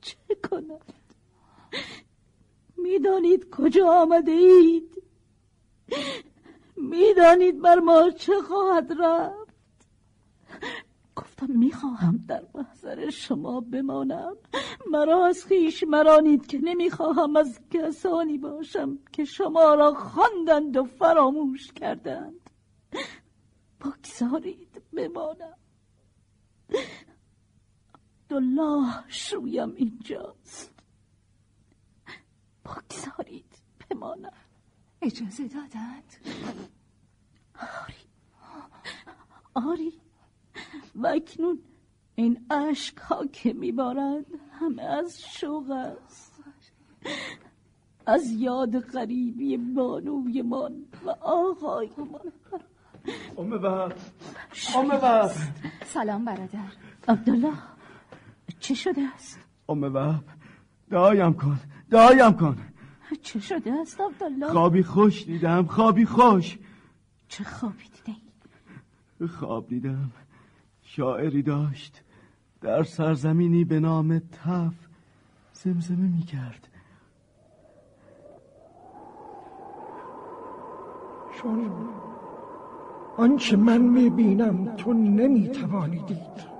چه 0.00 0.34
کند؟ 0.50 0.92
می‌دانید 2.76 3.50
کجا 3.50 3.92
آمده 3.92 4.32
اید 4.32 5.02
می‌دانید 6.76 7.60
بر 7.60 7.78
ما 7.78 8.10
چه 8.10 8.40
خواهد 8.40 8.92
رفت؟ 8.98 9.54
گفتم 11.16 11.46
می‌خواهم 11.46 12.24
در 12.28 12.42
محضر 12.54 13.10
شما 13.10 13.60
بمانم. 13.60 14.36
مرا 14.90 15.26
از 15.26 15.44
خیش 15.44 15.84
مرانید 15.84 16.46
که 16.46 16.58
نمی‌خواهم 16.58 17.36
از 17.36 17.60
کسانی 17.70 18.38
باشم 18.38 18.98
که 19.12 19.24
شما 19.24 19.74
را 19.74 19.94
خواندند 19.94 20.76
و 20.76 20.84
فراموش 20.84 21.72
کردند. 21.72 22.50
بگذارید. 23.80 24.69
بمانم. 24.92 25.56
عبدالله 27.94 29.04
شویم 29.08 29.74
اینجاست. 29.74 30.72
بگذارید 32.64 33.62
بمانم. 33.90 34.32
اجازه 35.02 35.48
دادند. 35.48 36.16
آری. 37.54 38.10
آری. 39.54 39.92
و 40.94 41.06
اکنون 41.06 41.62
این 42.14 42.46
عشق 42.50 43.00
ها 43.00 43.26
که 43.26 43.52
میبارند 43.52 44.26
همه 44.50 44.82
از 44.82 45.20
شوق 45.20 45.70
است. 45.70 46.44
از 48.06 48.30
یاد 48.30 48.80
غریبی 48.80 49.56
بانوی 49.56 50.42
من 50.42 50.84
و 51.04 51.10
آقای 51.10 51.90
من 51.96 52.32
ام 53.38 53.52
وقت 53.52 54.12
ام 54.76 54.90
وقت 54.90 55.36
سلام 55.84 56.24
برادر. 56.24 56.58
عبدالله 57.08 57.52
چه 58.60 58.74
شده 58.74 59.02
است؟ 59.14 59.38
ام 59.68 59.82
وقت 59.82 60.24
دایم 60.90 61.34
کن. 61.34 61.60
دایم 61.90 62.32
کن. 62.32 62.56
چه 63.22 63.40
شده 63.40 63.72
است 63.80 64.00
عبدالله؟ 64.00 64.46
خوابی 64.46 64.82
خوش 64.82 65.24
دیدم 65.24 65.66
خوابی 65.66 66.04
خوش. 66.04 66.58
چه 67.28 67.44
خوابی 67.44 67.84
دیده 68.04 68.18
خواب 69.28 69.68
دیدم. 69.68 70.10
شاعری 70.82 71.42
داشت. 71.42 72.02
در 72.60 72.82
سرزمینی 72.82 73.64
به 73.64 73.80
نام 73.80 74.18
تف 74.18 74.74
زمزمه 75.52 76.08
می 76.08 76.22
کرد. 76.22 76.68
چون 81.42 81.70
آنچه 83.20 83.56
من 83.56 83.78
می 83.78 84.10
بینم 84.10 84.76
تو 84.76 84.92
نمی 84.92 85.48
توانی 85.48 85.98
دید 85.98 86.50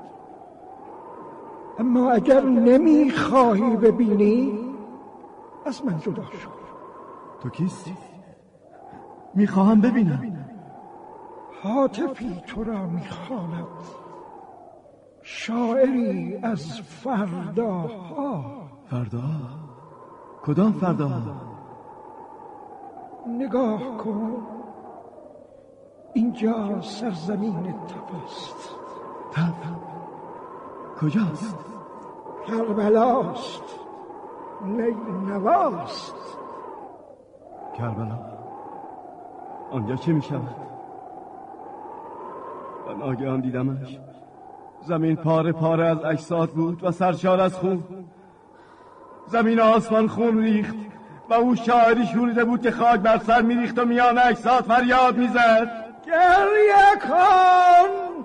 اما 1.79 2.11
اگر 2.11 2.41
نمی 2.41 3.11
خواهی 3.11 3.77
ببینی 3.77 4.59
از 5.67 5.85
من 5.85 5.99
جدا 5.99 6.23
شو 6.23 6.51
تو 7.43 7.51
کیستی؟ 7.51 7.97
می‌خواهم 9.35 9.81
ببینم 9.81 10.47
حاطفی 11.63 12.43
تو 12.47 12.65
را 12.65 12.87
می‌خواند 12.87 13.67
شاعری 15.23 16.37
از 16.43 16.81
فرداها 16.81 18.45
فردا؟ 18.91 19.23
کدام 20.43 20.73
فردا؟ 20.73 21.23
نگاه 23.39 23.97
کن 23.97 24.60
اینجا 26.13 26.81
سرزمین 26.81 27.75
تفاست 27.89 28.77
تف 29.33 29.55
کجاست؟ 31.01 31.57
کربلاست. 32.47 33.63
نواست. 35.29 36.15
کربلا. 37.79 38.19
آنجا 39.71 39.97
چه 39.97 40.13
می 40.13 40.23
شود؟ 40.23 40.57
و 42.89 42.93
ناگهان 42.93 43.41
دیدمش. 43.41 43.99
زمین 44.83 45.17
پاره 45.17 45.53
پاره 45.53 45.87
از 45.87 46.05
اجساد 46.05 46.51
بود 46.51 46.85
و 46.85 46.91
سرشار 46.91 47.41
از 47.41 47.55
خون. 47.55 47.85
زمین 49.27 49.61
آسمان 49.61 50.09
خون 50.09 50.39
ریخت 50.39 50.75
و 51.31 51.35
او 51.35 51.55
شاعری 51.55 52.07
شوریده 52.07 52.45
بود 52.45 52.63
که 52.63 52.71
خاک 52.71 53.01
بر 53.01 53.19
سر 53.19 53.43
میریخت 53.43 53.79
و 53.79 53.85
میان 53.85 54.19
اجساد 54.19 54.65
فریاد 54.65 55.17
می‌زد. 55.17 55.80
گریه 56.11 56.91
کن 57.09 58.25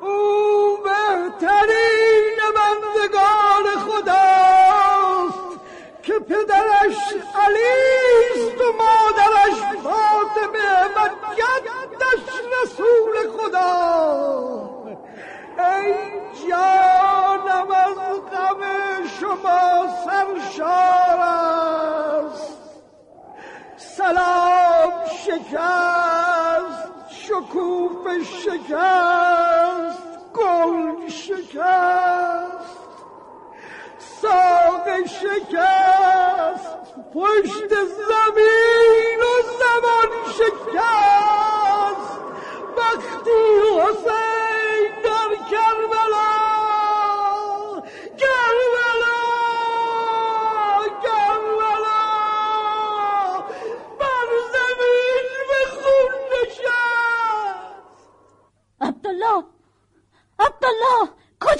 او 0.00 0.76
بهترین 0.84 2.38
بندگان 2.56 3.66
خداست 3.86 5.60
که 6.02 6.12
پدرش 6.12 6.98
علیست 7.44 8.60
و 8.60 8.72
مادرش 8.72 9.60
فاطمه 9.82 10.84
و 10.96 11.08
جدش 11.36 12.24
رسول 12.62 13.14
خدا. 13.36 13.72
ای 15.58 15.94
جانم 16.48 17.70
از 17.70 17.96
غم 18.32 18.60
شما 19.20 19.86
سرشار 20.04 21.18
است. 21.20 22.56
سلام 23.76 24.92
شکست 25.24 26.05
شکوف 27.36 28.06
شکست 28.22 30.02
گل 30.34 31.08
شکست. 31.08 32.78
ساق 33.98 35.06
شکست 35.06 36.76
پشت 37.14 37.68
زمین 37.68 39.20
و 39.20 39.34
زمان 39.58 40.12
شکست. 40.38 42.20
وقتی 42.76 43.40
حسین 43.80 44.15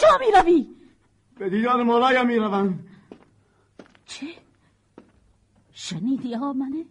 کجا 0.06 0.26
می‌روی؟ 0.26 0.68
به 1.38 1.50
دیدار 1.50 1.82
مولایم 1.82 2.26
می‌روم. 2.26 2.78
چه؟ 4.06 4.26
شنیدی 5.72 6.34
آمنه؟ 6.34 6.84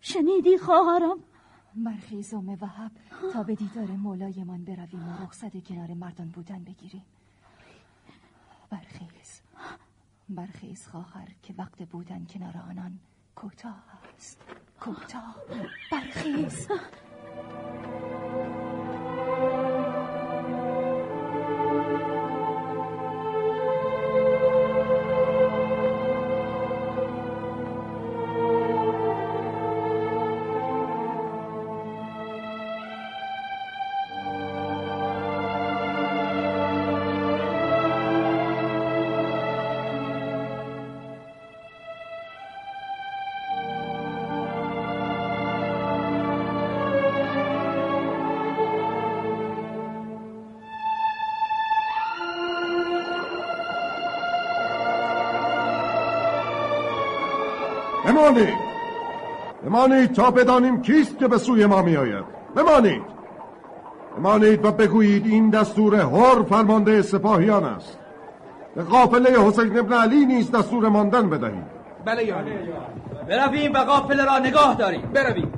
شنیدی 0.00 0.58
خواهرم؟ 0.58 1.18
برخیز 1.74 2.34
ام 2.34 2.48
وحب 2.60 2.90
تا 3.32 3.42
به 3.42 3.54
دیدار 3.54 3.86
مولایمان 3.86 4.64
برویم 4.64 5.08
و 5.08 5.22
رخصت 5.24 5.64
کنار 5.68 5.94
مردان 5.94 6.28
بودن 6.28 6.64
بگیریم. 6.64 7.04
برخیز. 8.70 9.40
برخیز 10.28 10.86
خواهر 10.86 11.28
که 11.42 11.54
وقت 11.58 11.82
بودن 11.82 12.26
کنار 12.30 12.54
آنان 12.70 12.98
کوتاه 13.34 13.82
است. 14.16 14.40
کوتاه. 14.80 15.36
برخیز. 15.92 16.68
بمانید. 58.30 58.70
بمانید 59.64 60.12
تا 60.12 60.30
بدانیم 60.30 60.82
کیست 60.82 61.18
که 61.18 61.28
به 61.28 61.38
سوی 61.38 61.66
ما 61.66 61.82
می 61.82 61.96
آید 61.96 62.24
بمانید. 62.56 63.02
بمانید 64.18 64.64
و 64.64 64.72
بگویید 64.72 65.26
این 65.26 65.50
دستور 65.50 65.94
هر 65.94 66.42
فرمانده 66.42 67.02
سپاهیان 67.02 67.64
است. 67.64 67.98
به 68.76 68.82
قافله 68.82 69.40
حسین 69.48 69.78
ابن 69.78 69.92
علی 69.92 70.26
نیز 70.26 70.50
دستور 70.50 70.88
ماندن 70.88 71.30
بدهید. 71.30 71.80
بله 72.04 72.24
یا 72.24 72.36
برویم 73.28 73.72
و 73.72 73.78
قافله 73.78 74.24
را 74.24 74.38
نگاه 74.38 74.74
داریم. 74.74 75.10
برویم. 75.14 75.52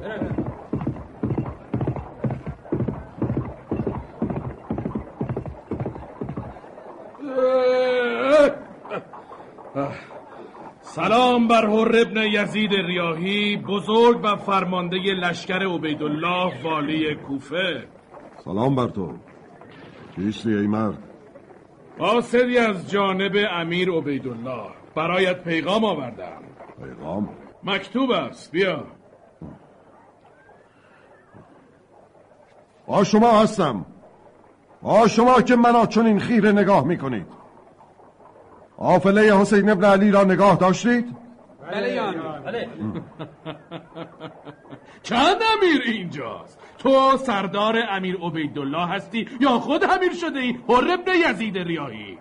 سلام 11.43 11.49
بر 11.49 11.67
هر 11.67 12.01
ابن 12.01 12.23
یزید 12.23 12.75
ریاهی 12.75 13.57
بزرگ 13.57 14.21
و 14.23 14.37
فرمانده 14.37 14.97
لشکر 14.97 15.67
عبیدالله 15.75 16.53
والی 16.65 17.15
کوفه. 17.15 17.85
سلام 18.45 18.75
بر 18.75 18.87
تو. 18.87 19.13
کیستی 20.17 20.55
ای 20.55 20.67
مرد؟ 20.67 20.99
قاصدی 21.99 22.59
از 22.59 22.91
جانب 22.91 23.33
امیر 23.51 23.91
عبیدالله. 23.91 24.71
برایت 24.95 25.45
پیغام 25.45 25.85
آوردم. 25.85 26.43
پیغام؟ 26.85 27.29
مکتوب 27.65 28.11
است. 28.11 28.53
بیا. 28.53 28.85
با 32.87 33.05
شما 33.05 33.41
هستم. 33.41 33.87
با 34.83 35.09
شما 35.09 35.43
که 35.43 35.57
منا 35.57 35.87
چنین 35.87 36.19
خیره 36.19 36.53
نگاه 36.53 36.85
می‌کنید. 36.85 37.27
قافله 38.77 39.41
حسین 39.41 39.71
ابن 39.71 39.85
علی 39.85 40.11
را 40.11 40.25
نگاه 40.25 40.57
داشتید؟ 40.57 41.22
بله 41.71 41.93
یا 41.93 42.13
بله. 42.47 42.69
چند 45.03 45.37
امیر 45.57 45.83
اینجاست؟ 45.87 46.59
تو 46.79 47.17
سردار 47.17 47.77
امیر 47.91 48.17
عبیدالله 48.23 48.87
هستی 48.87 49.29
یا 49.41 49.49
خود 49.49 49.85
امیر 49.85 50.13
شده 50.13 50.39
ای 50.39 50.51
هر 50.69 50.93
ابن 50.93 51.31
یزید 51.31 51.59
ریاهی 51.59 52.19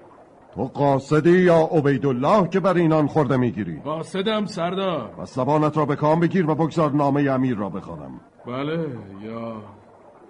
تو 0.55 0.63
قاصدی 0.63 1.39
یا 1.39 1.69
عبیدالله 1.71 2.49
که 2.49 2.59
بر 2.59 2.73
اینان 2.73 3.07
خورده 3.07 3.37
می‌گیری؟ 3.37 3.79
قاصدم 3.79 4.45
سردار. 4.45 5.13
و 5.17 5.25
زبانت 5.25 5.77
را 5.77 5.85
به 5.85 5.95
کام 5.95 6.19
بگیر 6.19 6.49
و 6.49 6.55
بگذار 6.55 6.91
نامه 6.91 7.21
امیر 7.21 7.55
را 7.57 7.69
بخوانم. 7.69 8.19
بله 8.47 8.85
یا 9.23 9.63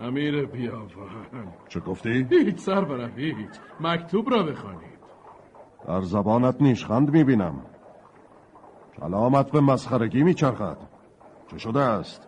امیر 0.02 0.46
بیاوان 0.46 0.88
چه 1.70 1.80
گفتی؟ 1.80 2.28
هیچ 2.30 2.58
سربرم 2.58 3.12
هیچ. 3.16 3.36
مکتوب 3.80 4.30
را 4.30 4.44
بخوانید. 4.44 4.92
در 5.88 6.02
زبانت 6.02 6.62
نیشخند 6.62 7.10
می‌بینم. 7.14 7.56
کلامت 9.02 9.52
به 9.52 9.60
مسخرگی 9.62 10.24
میچرخد. 10.24 10.78
چه 11.52 11.58
شده 11.58 11.80
است؟ 11.80 12.28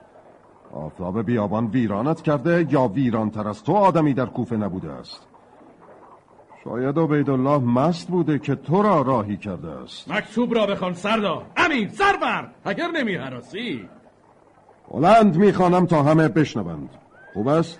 آفتاب 0.73 1.21
بیابان 1.21 1.67
ویرانت 1.67 2.21
کرده 2.21 2.67
یا 2.69 2.87
ویرانتر 2.87 3.47
از 3.47 3.63
تو 3.63 3.73
آدمی 3.73 4.13
در 4.13 4.25
کوفه 4.25 4.57
نبوده 4.57 4.91
است؟ 4.91 5.27
شاید 6.63 6.99
عبیدالله 6.99 7.57
مست 7.57 8.07
بوده 8.07 8.39
که 8.39 8.55
تو 8.55 8.81
را 8.81 9.01
راهی 9.01 9.37
کرده 9.37 9.69
است. 9.69 10.11
مکتوب 10.11 10.55
را 10.55 10.65
بخوان 10.65 10.93
سردار 10.93 11.45
امین 11.57 11.89
سربر 11.89 12.47
اگر 12.65 12.87
نمی 12.87 13.15
حراسی 13.15 13.89
بلند 14.91 15.37
می‌خوانم 15.37 15.85
تا 15.85 16.03
همه 16.03 16.27
بشنوند. 16.27 16.89
خوب 17.33 17.47
است؟ 17.47 17.79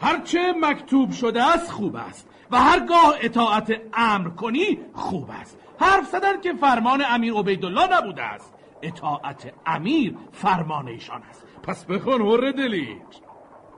هرچه 0.00 0.38
مکتوب 0.62 1.10
شده 1.10 1.54
است 1.54 1.70
خوب 1.70 1.96
است. 1.96 2.28
و 2.50 2.56
هرگاه 2.56 3.14
اطاعت 3.20 3.72
امر 3.94 4.28
کنی 4.28 4.78
خوب 4.94 5.30
است. 5.40 5.58
حرف 5.80 6.06
زدن 6.06 6.40
که 6.40 6.52
فرمان 6.52 7.02
امیر 7.10 7.34
عبیدالله 7.34 7.98
نبوده 7.98 8.22
است. 8.22 8.54
اطاعت 8.82 9.52
امیر 9.66 10.16
فرمان 10.32 10.88
ایشان 10.88 11.22
است. 11.22 11.44
پس 11.62 11.84
بخوان 11.84 12.22
هر 12.22 12.52
دلی 12.52 12.96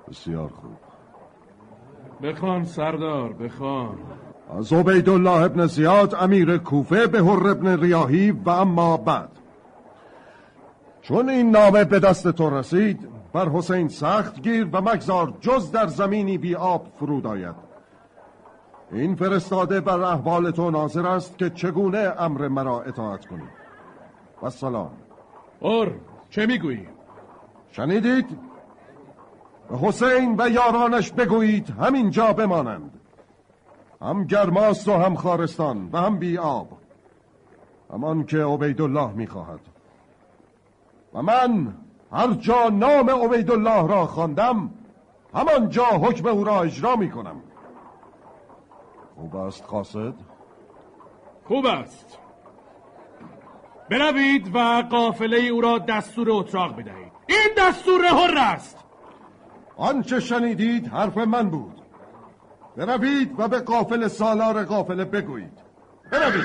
بسیار 0.09 0.49
خوب. 0.49 0.77
بخوان 2.23 2.65
سردار 2.65 3.33
بخوان. 3.33 3.99
از 4.59 4.73
عبیدالله 4.73 5.43
ابن 5.43 5.67
زیاد 5.67 6.15
امیر 6.15 6.59
کوفه 6.59 7.07
به 7.07 7.25
هر 7.25 7.49
ابن 7.49 7.81
ریاهی 7.81 8.31
و 8.31 8.51
اما 8.51 8.97
بعد. 8.97 9.31
چون 11.03 11.29
این 11.29 11.51
نامه 11.51 11.85
به 11.85 12.01
دست 12.01 12.29
تو 12.29 12.51
رسید 12.51 13.09
بر 13.33 13.49
حسین 13.49 13.89
سخت 13.89 14.43
گیر 14.43 14.69
و 14.73 14.81
مگذار 14.81 15.35
جز 15.41 15.73
در 15.73 15.87
زمینی 15.87 16.39
بی 16.39 16.55
آب 16.55 16.87
فرود 16.99 17.27
آید. 17.27 17.70
این 18.93 19.15
فرستاده 19.15 19.81
بر 19.81 20.01
احوال 20.01 20.51
تو 20.51 20.71
ناظر 20.71 21.07
است 21.07 21.39
که 21.39 21.51
چگونه 21.51 22.13
امر 22.19 22.49
مرا 22.49 22.83
اطاعت 22.83 23.27
کنی. 23.27 23.49
و 24.43 24.51
سلام. 24.51 24.91
اور 25.61 25.95
چه 26.31 26.47
می‌گویی؟ 26.47 26.89
شنیدید؟ 27.73 28.39
به 29.71 29.79
حسین 29.79 30.35
و 30.39 30.49
یارانش 30.49 31.13
بگویید 31.13 31.71
همین 31.71 32.11
جا 32.11 32.33
بمانند. 32.33 33.01
هم 34.03 34.25
گرماست 34.25 34.89
و 34.89 34.93
هم 34.93 35.15
خارستان 35.15 35.89
و 35.93 35.99
هم 35.99 36.19
بی 36.19 36.39
آب. 36.39 36.69
همان 37.93 38.25
که 38.25 38.45
عبیدالله 38.45 39.13
می‌خواهد. 39.13 39.61
و 41.15 41.23
من 41.23 41.75
هر 42.13 42.33
جا 42.33 42.69
نام 42.69 43.11
عبیدالله 43.11 43.87
را 43.89 44.07
خواندم 44.07 44.71
همان 45.35 45.69
جا 45.69 45.85
حکم 45.85 46.27
او 46.27 46.45
را 46.45 46.63
اجرا 46.63 46.97
می‌کنم. 46.97 47.37
خوب 49.21 49.37
است 49.37 49.65
قاصد؟ 49.65 50.15
خوب 51.45 51.67
است. 51.67 52.19
بروید 53.91 54.55
و 54.55 54.59
قافله 54.91 55.37
او 55.37 55.61
را 55.61 55.79
دستور 55.79 56.31
اتراق 56.31 56.73
بدهید. 56.73 57.13
این 57.27 57.49
دستور 57.59 58.05
هر 58.05 58.39
است. 58.39 58.79
آنچه 59.77 60.21
شنیدید 60.21 60.87
حرف 60.87 61.19
من 61.19 61.51
بود. 61.51 61.81
بروید 62.77 63.35
و 63.39 63.49
به 63.49 63.61
قافل 63.61 64.09
سالار 64.09 64.65
قافله 64.65 65.05
بگویید. 65.05 65.59
بروید. 66.13 66.45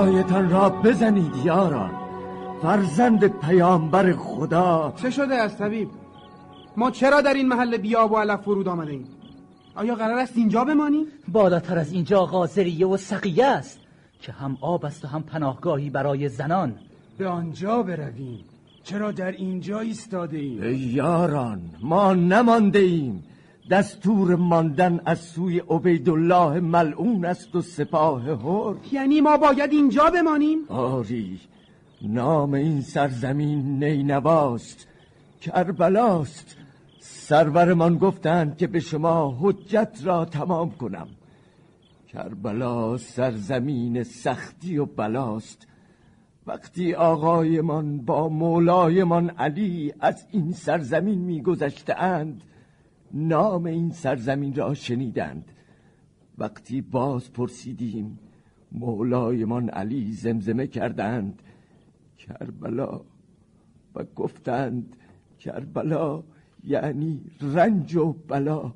حرفهایتان 0.00 0.50
را 0.50 0.70
بزنید 0.70 1.36
یاران. 1.44 1.90
فرزند 2.62 3.26
پیامبر 3.26 4.12
خدا. 4.12 4.92
چه 4.96 5.10
شده 5.10 5.34
از 5.34 5.58
طبیب؟ 5.58 5.88
ما 6.76 6.90
چرا 6.90 7.20
در 7.20 7.34
این 7.34 7.48
محل 7.48 7.76
بیاب 7.76 8.12
و 8.12 8.16
علف 8.16 8.40
فرود 8.40 8.68
آمده 8.68 8.90
ایم 8.90 9.04
آیا 9.74 9.94
قرار 9.94 10.18
است 10.18 10.36
اینجا 10.36 10.64
بمانیم؟ 10.64 11.06
بالاتر 11.28 11.78
از 11.78 11.92
اینجا 11.92 12.26
غازریه 12.26 12.86
و 12.86 12.96
سقیه 12.96 13.46
است 13.46 13.80
که 14.20 14.32
هم 14.32 14.58
آب 14.60 14.84
است 14.84 15.04
و 15.04 15.08
هم 15.08 15.22
پناهگاهی 15.22 15.90
برای 15.90 16.28
زنان. 16.28 16.74
به 17.18 17.28
آنجا 17.28 17.82
برویم. 17.82 18.44
چرا 18.84 19.12
در 19.12 19.32
اینجا 19.32 19.80
ایستاده 19.80 20.38
ایم 20.38 20.62
ای 20.62 20.76
یاران 20.76 21.60
ما 21.82 22.14
نمانده 22.14 22.78
ایم. 22.78 23.22
دستور 23.70 24.36
ماندن 24.36 25.00
از 25.04 25.18
سوی 25.18 25.58
عبیدالله 25.58 26.60
ملعون 26.60 27.24
است 27.24 27.56
و 27.56 27.62
سپاه 27.62 28.22
هر 28.22 28.92
یعنی 28.92 29.20
ما 29.20 29.36
باید 29.36 29.72
اینجا 29.72 30.10
بمانیم؟ 30.10 30.58
آری 30.68 31.40
نام 32.02 32.54
این 32.54 32.80
سرزمین 32.80 33.84
نینواست 33.84 34.88
کربلاست. 35.40 36.56
سرورمان 37.00 37.98
گفتند 37.98 38.56
که 38.56 38.66
به 38.66 38.80
شما 38.80 39.38
حجت 39.40 39.98
را 40.04 40.24
تمام 40.24 40.70
کنم. 40.70 41.08
کربلا 42.08 42.96
سرزمین 42.96 44.02
سختی 44.02 44.78
و 44.78 44.86
بلاست. 44.86 45.66
وقتی 46.46 46.94
آقایمان 46.94 47.98
با 47.98 48.28
مولایمان 48.28 49.30
علی 49.30 49.92
از 50.00 50.26
این 50.30 50.52
سرزمین 50.52 51.18
میگذشتهاند 51.18 52.42
نام 53.14 53.64
این 53.64 53.90
سرزمین 53.90 54.54
را 54.54 54.74
شنیدند. 54.74 55.44
وقتی 56.38 56.80
باز 56.80 57.32
پرسیدیم 57.32 58.18
مولایمان 58.72 59.68
علی 59.68 60.12
زمزمه 60.12 60.66
کردند. 60.66 61.42
کربلا 62.18 63.00
و 63.94 64.04
گفتند 64.16 64.96
کربلا 65.38 66.22
یعنی 66.64 67.20
رنج 67.40 67.96
و 67.96 68.12
بلا. 68.12 68.72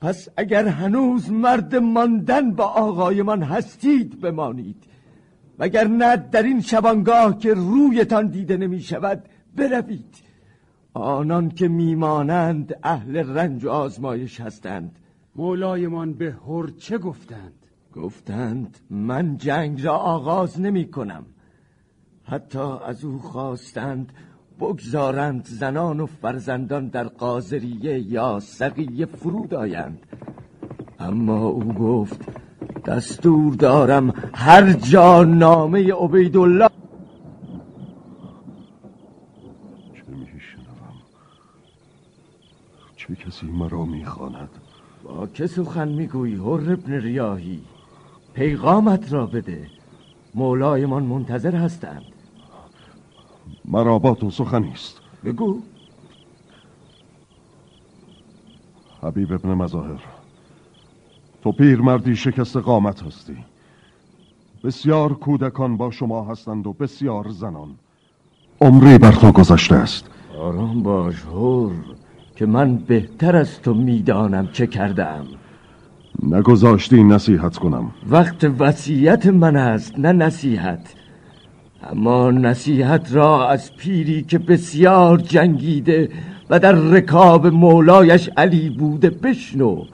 پس 0.00 0.28
اگر 0.36 0.68
هنوز 0.68 1.30
مرد 1.30 1.76
ماندن 1.76 2.50
با 2.50 2.64
آقایمان 2.64 3.42
هستید 3.42 4.20
بمانید. 4.20 4.84
وگر 5.58 5.88
نه 5.88 6.16
در 6.16 6.42
این 6.42 6.60
شبانگاه 6.60 7.38
که 7.38 7.54
رویتان 7.54 8.26
دیده 8.26 8.56
نمی 8.56 8.80
شود 8.80 9.22
بروید. 9.56 10.29
آنان 10.94 11.48
که 11.48 11.68
میمانند 11.68 12.74
اهل 12.82 13.16
رنج 13.16 13.64
و 13.64 13.70
آزمایش 13.70 14.40
هستند. 14.40 14.98
مولایمان 15.36 16.12
به 16.12 16.36
هر 16.48 16.66
چه 16.78 16.98
گفتند؟ 16.98 17.66
گفتند 17.94 18.78
من 18.90 19.36
جنگ 19.36 19.84
را 19.84 19.96
آغاز 19.96 20.60
نمی 20.60 20.90
کنم. 20.90 21.26
حتی 22.24 22.58
از 22.86 23.04
او 23.04 23.18
خواستند 23.18 24.12
بگذارند 24.60 25.44
زنان 25.44 26.00
و 26.00 26.06
فرزندان 26.06 26.88
در 26.88 27.04
قاضریه 27.04 27.98
یا 27.98 28.40
سقیه 28.40 29.06
فرود 29.06 29.54
آیند. 29.54 30.06
اما 30.98 31.46
او 31.46 31.72
گفت 31.72 32.20
دستور 32.86 33.54
دارم 33.54 34.12
هر 34.34 34.72
جا 34.72 35.24
نامه 35.24 35.94
عبیدالله 35.94 36.69
چه 40.10 40.16
میشنوم 40.16 40.96
چه 42.96 43.16
کسی 43.16 43.46
مرا 43.46 43.84
می‌خواند؟ 43.84 44.48
با 45.04 45.26
که 45.26 45.46
سخن 45.46 45.88
می‌گویی 45.88 46.34
هر 46.34 46.72
ابن 46.72 46.92
ریاهی؟ 46.92 47.62
پیغامت 48.34 49.12
را 49.12 49.26
بده. 49.26 49.70
مولایمان 50.34 51.02
منتظر 51.02 51.56
هستند. 51.56 52.04
مرا 53.64 53.98
با 53.98 54.14
تو 54.14 54.30
سخنی 54.30 54.70
است 54.70 55.00
بگو. 55.24 55.62
حبیب 59.02 59.32
ابن 59.32 59.54
مظاهر 59.54 60.02
تو 61.42 61.52
پیرمردی 61.52 62.16
شکست 62.16 62.56
قامت 62.56 63.02
هستی. 63.02 63.44
بسیار 64.64 65.14
کودکان 65.14 65.76
با 65.76 65.90
شما 65.90 66.24
هستند 66.24 66.66
و 66.66 66.72
بسیار 66.72 67.28
زنان. 67.28 67.74
عمری 68.62 68.98
بر 68.98 69.12
تو 69.12 69.32
گذشته 69.32 69.74
است. 69.74 70.10
آرام 70.38 70.82
باش 70.82 71.14
هور 71.22 71.72
که 72.36 72.46
من 72.46 72.76
بهتر 72.76 73.36
از 73.36 73.60
تو 73.60 73.74
می‌دانم 73.74 74.48
چه 74.52 74.66
کردم 74.66 75.26
نگذاشتی 76.22 77.02
نصیحت 77.04 77.56
کنم. 77.56 77.90
وقت 78.10 78.44
وصیت 78.58 79.26
من 79.26 79.56
است 79.56 79.98
نه 79.98 80.12
نصیحت. 80.12 80.94
اما 81.90 82.30
نصیحت 82.30 83.14
را 83.14 83.48
از 83.48 83.76
پیری 83.76 84.22
که 84.22 84.38
بسیار 84.38 85.18
جنگیده 85.18 86.08
و 86.50 86.58
در 86.58 86.72
رکاب 86.72 87.46
مولایش 87.46 88.30
علی 88.36 88.70
بوده 88.70 89.10
بشنو. 89.10 89.84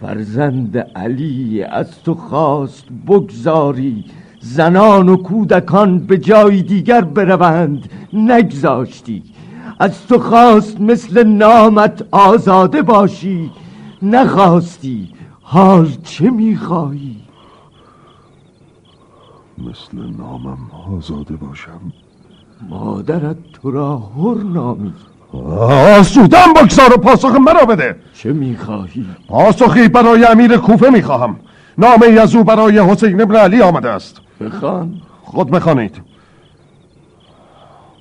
فرزند 0.00 0.78
علی 0.78 1.62
از 1.62 2.02
تو 2.02 2.14
خواست 2.14 2.84
بگذاری 3.06 4.04
زنان 4.40 5.08
و 5.08 5.16
کودکان 5.16 5.98
به 5.98 6.18
جای 6.18 6.62
دیگر 6.62 7.00
بروند. 7.00 7.90
نگذاشتی. 8.12 9.22
از 9.80 10.06
تو 10.06 10.18
خواست 10.18 10.80
مثل 10.80 11.24
نامت 11.24 12.04
آزاده 12.10 12.82
باشی. 12.82 13.50
نخواستی. 14.02 15.08
حال 15.42 15.88
چه 16.04 16.30
می‌خواهی؟ 16.30 17.16
مثل 19.58 20.16
نامم 20.18 20.58
آزاده 20.96 21.36
باشم. 21.36 21.80
مادرت 22.68 23.36
تو 23.52 23.70
را 23.70 23.98
هر 23.98 24.42
نامید 24.44 24.94
آسودم 25.98 26.52
بگذار 26.56 26.94
و 26.94 26.96
پاسخ 26.96 27.34
مرا 27.34 27.64
بده. 27.64 27.96
چه 28.14 28.32
می‌خواهی؟ 28.32 29.06
پاسخی 29.28 29.88
برای 29.88 30.24
امیر 30.24 30.56
کوفه 30.56 30.90
می‌خواهم. 30.90 31.36
نامه 31.78 32.06
از 32.06 32.34
او 32.36 32.44
برای 32.44 32.78
حسین 32.78 33.20
ابن 33.20 33.36
علی 33.36 33.62
آمده 33.62 33.88
است. 33.88 34.20
بخوان 34.40 35.00
خود 35.22 35.50
بخوانید 35.50 36.00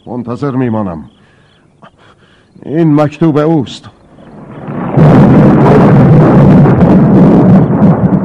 منتظر 0.05 0.51
میمانم. 0.51 1.09
این 2.65 2.95
مکتوب 2.95 3.37
اوست. 3.37 3.89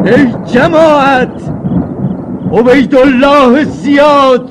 ای 0.05 0.35
جماعت! 0.53 1.53
عبیدالله 2.53 3.64
زیاد 3.64 4.50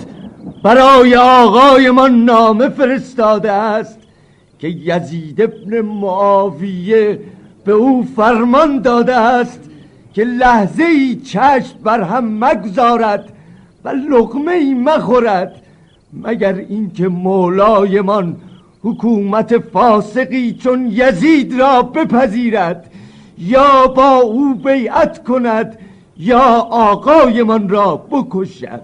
برای 0.64 1.16
آقایمان 1.16 2.26
نامه 2.26 2.70
فرستاده 2.70 3.52
است 3.52 4.00
که 4.60 4.68
یزید 4.68 5.42
ابن 5.42 5.82
معاویه 5.82 7.20
به 7.66 7.72
او 7.72 8.04
فرمان 8.16 8.82
داده 8.82 9.16
است 9.16 9.60
که 10.14 10.24
لحظه 10.24 10.84
ای 10.84 11.16
چشم 11.16 11.78
بر 11.84 12.02
هم 12.02 12.46
مگذارد 12.46 13.33
و 13.86 13.90
لقمه 13.90 14.52
ای 14.52 14.74
مخورد 14.74 15.56
مگر 16.14 16.54
اینکه 16.54 17.08
مولایمان 17.08 18.36
حکومت 18.84 19.58
فاسقی 19.58 20.54
چون 20.54 20.88
یزید 20.92 21.60
را 21.60 21.82
بپذیرد 21.82 22.92
یا 23.38 23.88
با 23.88 24.16
او 24.16 24.56
بیعت 24.56 25.24
کند 25.24 25.78
یا 26.18 26.68
آقایمان 26.72 27.70
را 27.70 27.98
بکشد؟ 27.98 28.82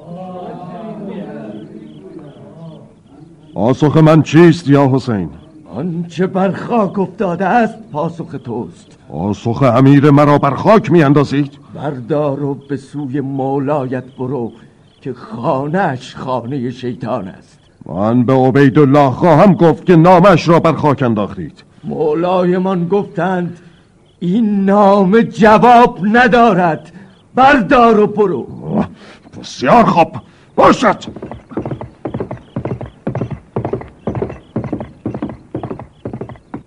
پاسخ 3.54 3.98
من 3.98 4.22
چیست 4.22 4.70
یا 4.70 4.90
حسین؟ 4.94 5.30
آنچه 5.76 6.28
بر 6.28 6.52
خاک 6.52 7.00
افتاده 7.00 7.46
است 7.46 7.76
پاسخ 7.92 8.36
توست. 8.44 8.98
پاسخ 9.10 9.64
امیر 9.64 10.12
مرا 10.12 10.38
بر 10.38 10.56
خاک 10.56 10.92
می 10.92 11.04
اندازید 11.04 11.52
بردار 11.76 12.44
و 12.44 12.54
به 12.54 12.78
سوی 12.78 13.22
مولایت 13.22 14.04
برو. 14.04 14.52
که 15.02 15.14
خانهش 15.14 16.16
خانه 16.16 16.72
شیطان 16.72 17.28
است. 17.28 17.60
من 17.86 18.24
به 18.26 18.34
عبیدالله 18.34 19.12
خواهم 19.12 19.54
گفت 19.54 19.86
که 19.86 19.96
نامش 19.96 20.48
را 20.48 20.60
بر 20.60 20.74
خاک 20.74 21.04
انداختید. 21.04 21.64
مولایمان 21.84 22.88
گفتند 22.88 23.60
این 24.20 24.66
نام 24.66 25.22
جواب 25.22 26.00
ندارد. 26.04 26.92
بردار 27.36 28.00
و 28.00 28.08
برو. 28.08 28.48
بسیار 29.40 29.84
خوب. 29.84 30.12
باشد. 30.56 31.04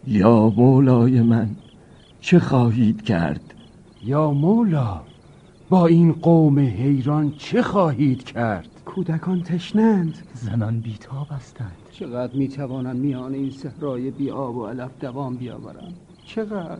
یا 0.06 0.52
مولای 0.56 1.20
من 1.20 1.48
چه 2.20 2.38
خواهید 2.38 3.02
کرد؟ 3.02 3.54
یا 4.04 4.30
مولا 4.30 5.00
با 5.72 5.86
این 5.86 6.12
قوم 6.12 6.58
حیران 6.58 7.34
چه 7.38 7.62
خواهید 7.62 8.24
کرد؟ 8.24 8.68
کودکان 8.84 9.42
تشنند. 9.42 10.18
زنان 10.34 10.80
بیتاب 10.80 11.26
هستند. 11.30 11.72
چقدر 11.92 12.36
می‌توانم 12.36 12.96
میان 12.96 13.34
این 13.34 13.50
صحرای 13.50 14.10
بی 14.10 14.30
آب 14.30 14.56
و 14.56 14.66
علف 14.66 14.90
دوام 15.00 15.36
بیاورم 15.36 15.92
چقدر؟ 16.26 16.78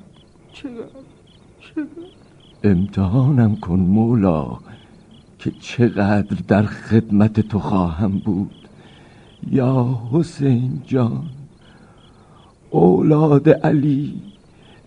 چقدر؟ 0.53 1.03
چقدر؟ 1.61 1.87
امتحانم 2.65 3.57
کن 3.57 3.79
مولا 3.79 4.59
که 5.39 5.51
چقدر 5.51 6.37
در 6.49 6.63
خدمت 6.63 7.41
تو 7.41 7.59
خواهم 7.59 8.19
بود. 8.19 8.69
یا 9.51 10.01
حسین 10.13 10.83
جان 10.87 11.25
اولاد 12.71 13.49
علی 13.49 14.23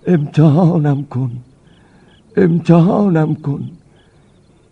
امتحانم 0.08 1.04
کن 1.04 1.32
امتحانم 2.38 3.36
کن. 3.36 3.70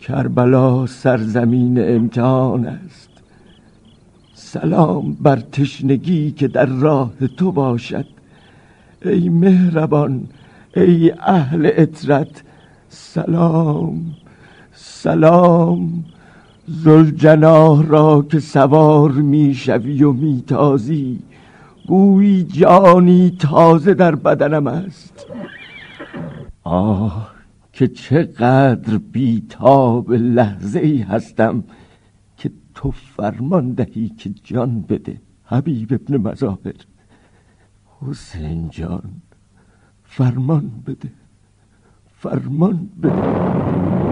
کربلا 0.03 0.85
سرزمین 0.85 1.95
امتحان 1.95 2.65
است. 2.65 3.09
سلام 4.33 5.13
بر 5.13 5.35
تشنگی 5.35 6.31
که 6.31 6.47
در 6.47 6.65
راه 6.65 7.11
تو 7.37 7.51
باشد. 7.51 8.05
ای 9.05 9.29
مهربان 9.29 10.23
ای 10.75 11.11
اهل 11.11 11.69
اطرت 11.73 12.43
سلام 12.89 14.01
سلام. 14.73 16.03
زلجناه 16.67 17.87
را 17.87 18.25
که 18.31 18.39
سوار 18.39 19.11
می‌شوی 19.11 20.03
و 20.03 20.11
میتازی 20.11 21.19
گویی 21.87 22.43
جانی 22.43 23.37
تازه 23.39 23.93
در 23.93 24.15
بدنم 24.15 24.67
است. 24.67 25.25
آه 26.63 27.32
که 27.73 27.87
چقدر 27.87 28.97
بیتاب 28.97 30.11
لحظه 30.11 30.79
ای 30.79 30.97
هستم 30.97 31.63
که 32.37 32.51
تو 32.75 32.91
فرمان 32.91 33.71
دهی 33.71 34.09
که 34.09 34.29
جان 34.29 34.81
بده 34.81 35.21
حبیب 35.43 35.93
ابن 35.93 36.17
مظاهر. 36.17 36.75
حسین 38.01 38.69
جان 38.69 39.11
فرمان 40.03 40.71
بده 40.87 41.11
فرمان 42.05 42.89
بده. 43.03 44.02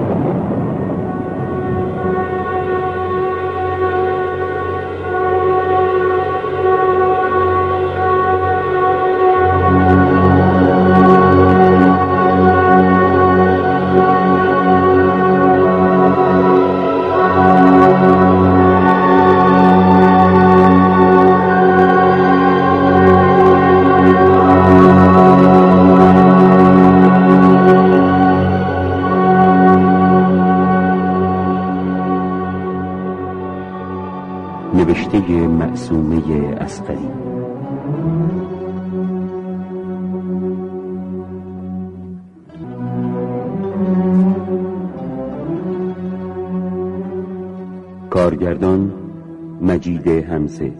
مجید 49.81 50.07
همسه. 50.07 50.71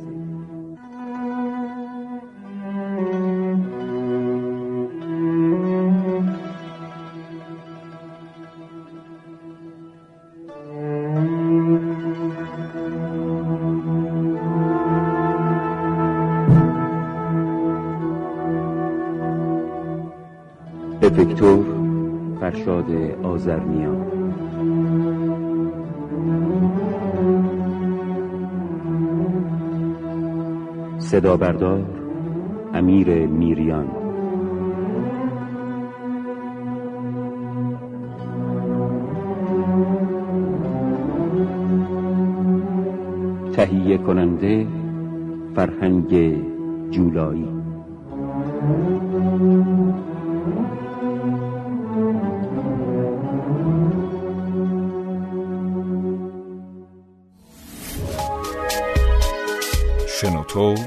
افکتور 21.02 21.66
فرشاد 22.40 22.86
آزرمیان 23.24 24.01
صدا 31.12 31.38
بردار 31.38 31.86
امیر 32.74 33.28
میریان. 33.28 33.88
تهیه 43.54 43.98
کننده 43.98 44.68
فرهنگ 45.56 46.36
جولایی. 46.92 47.61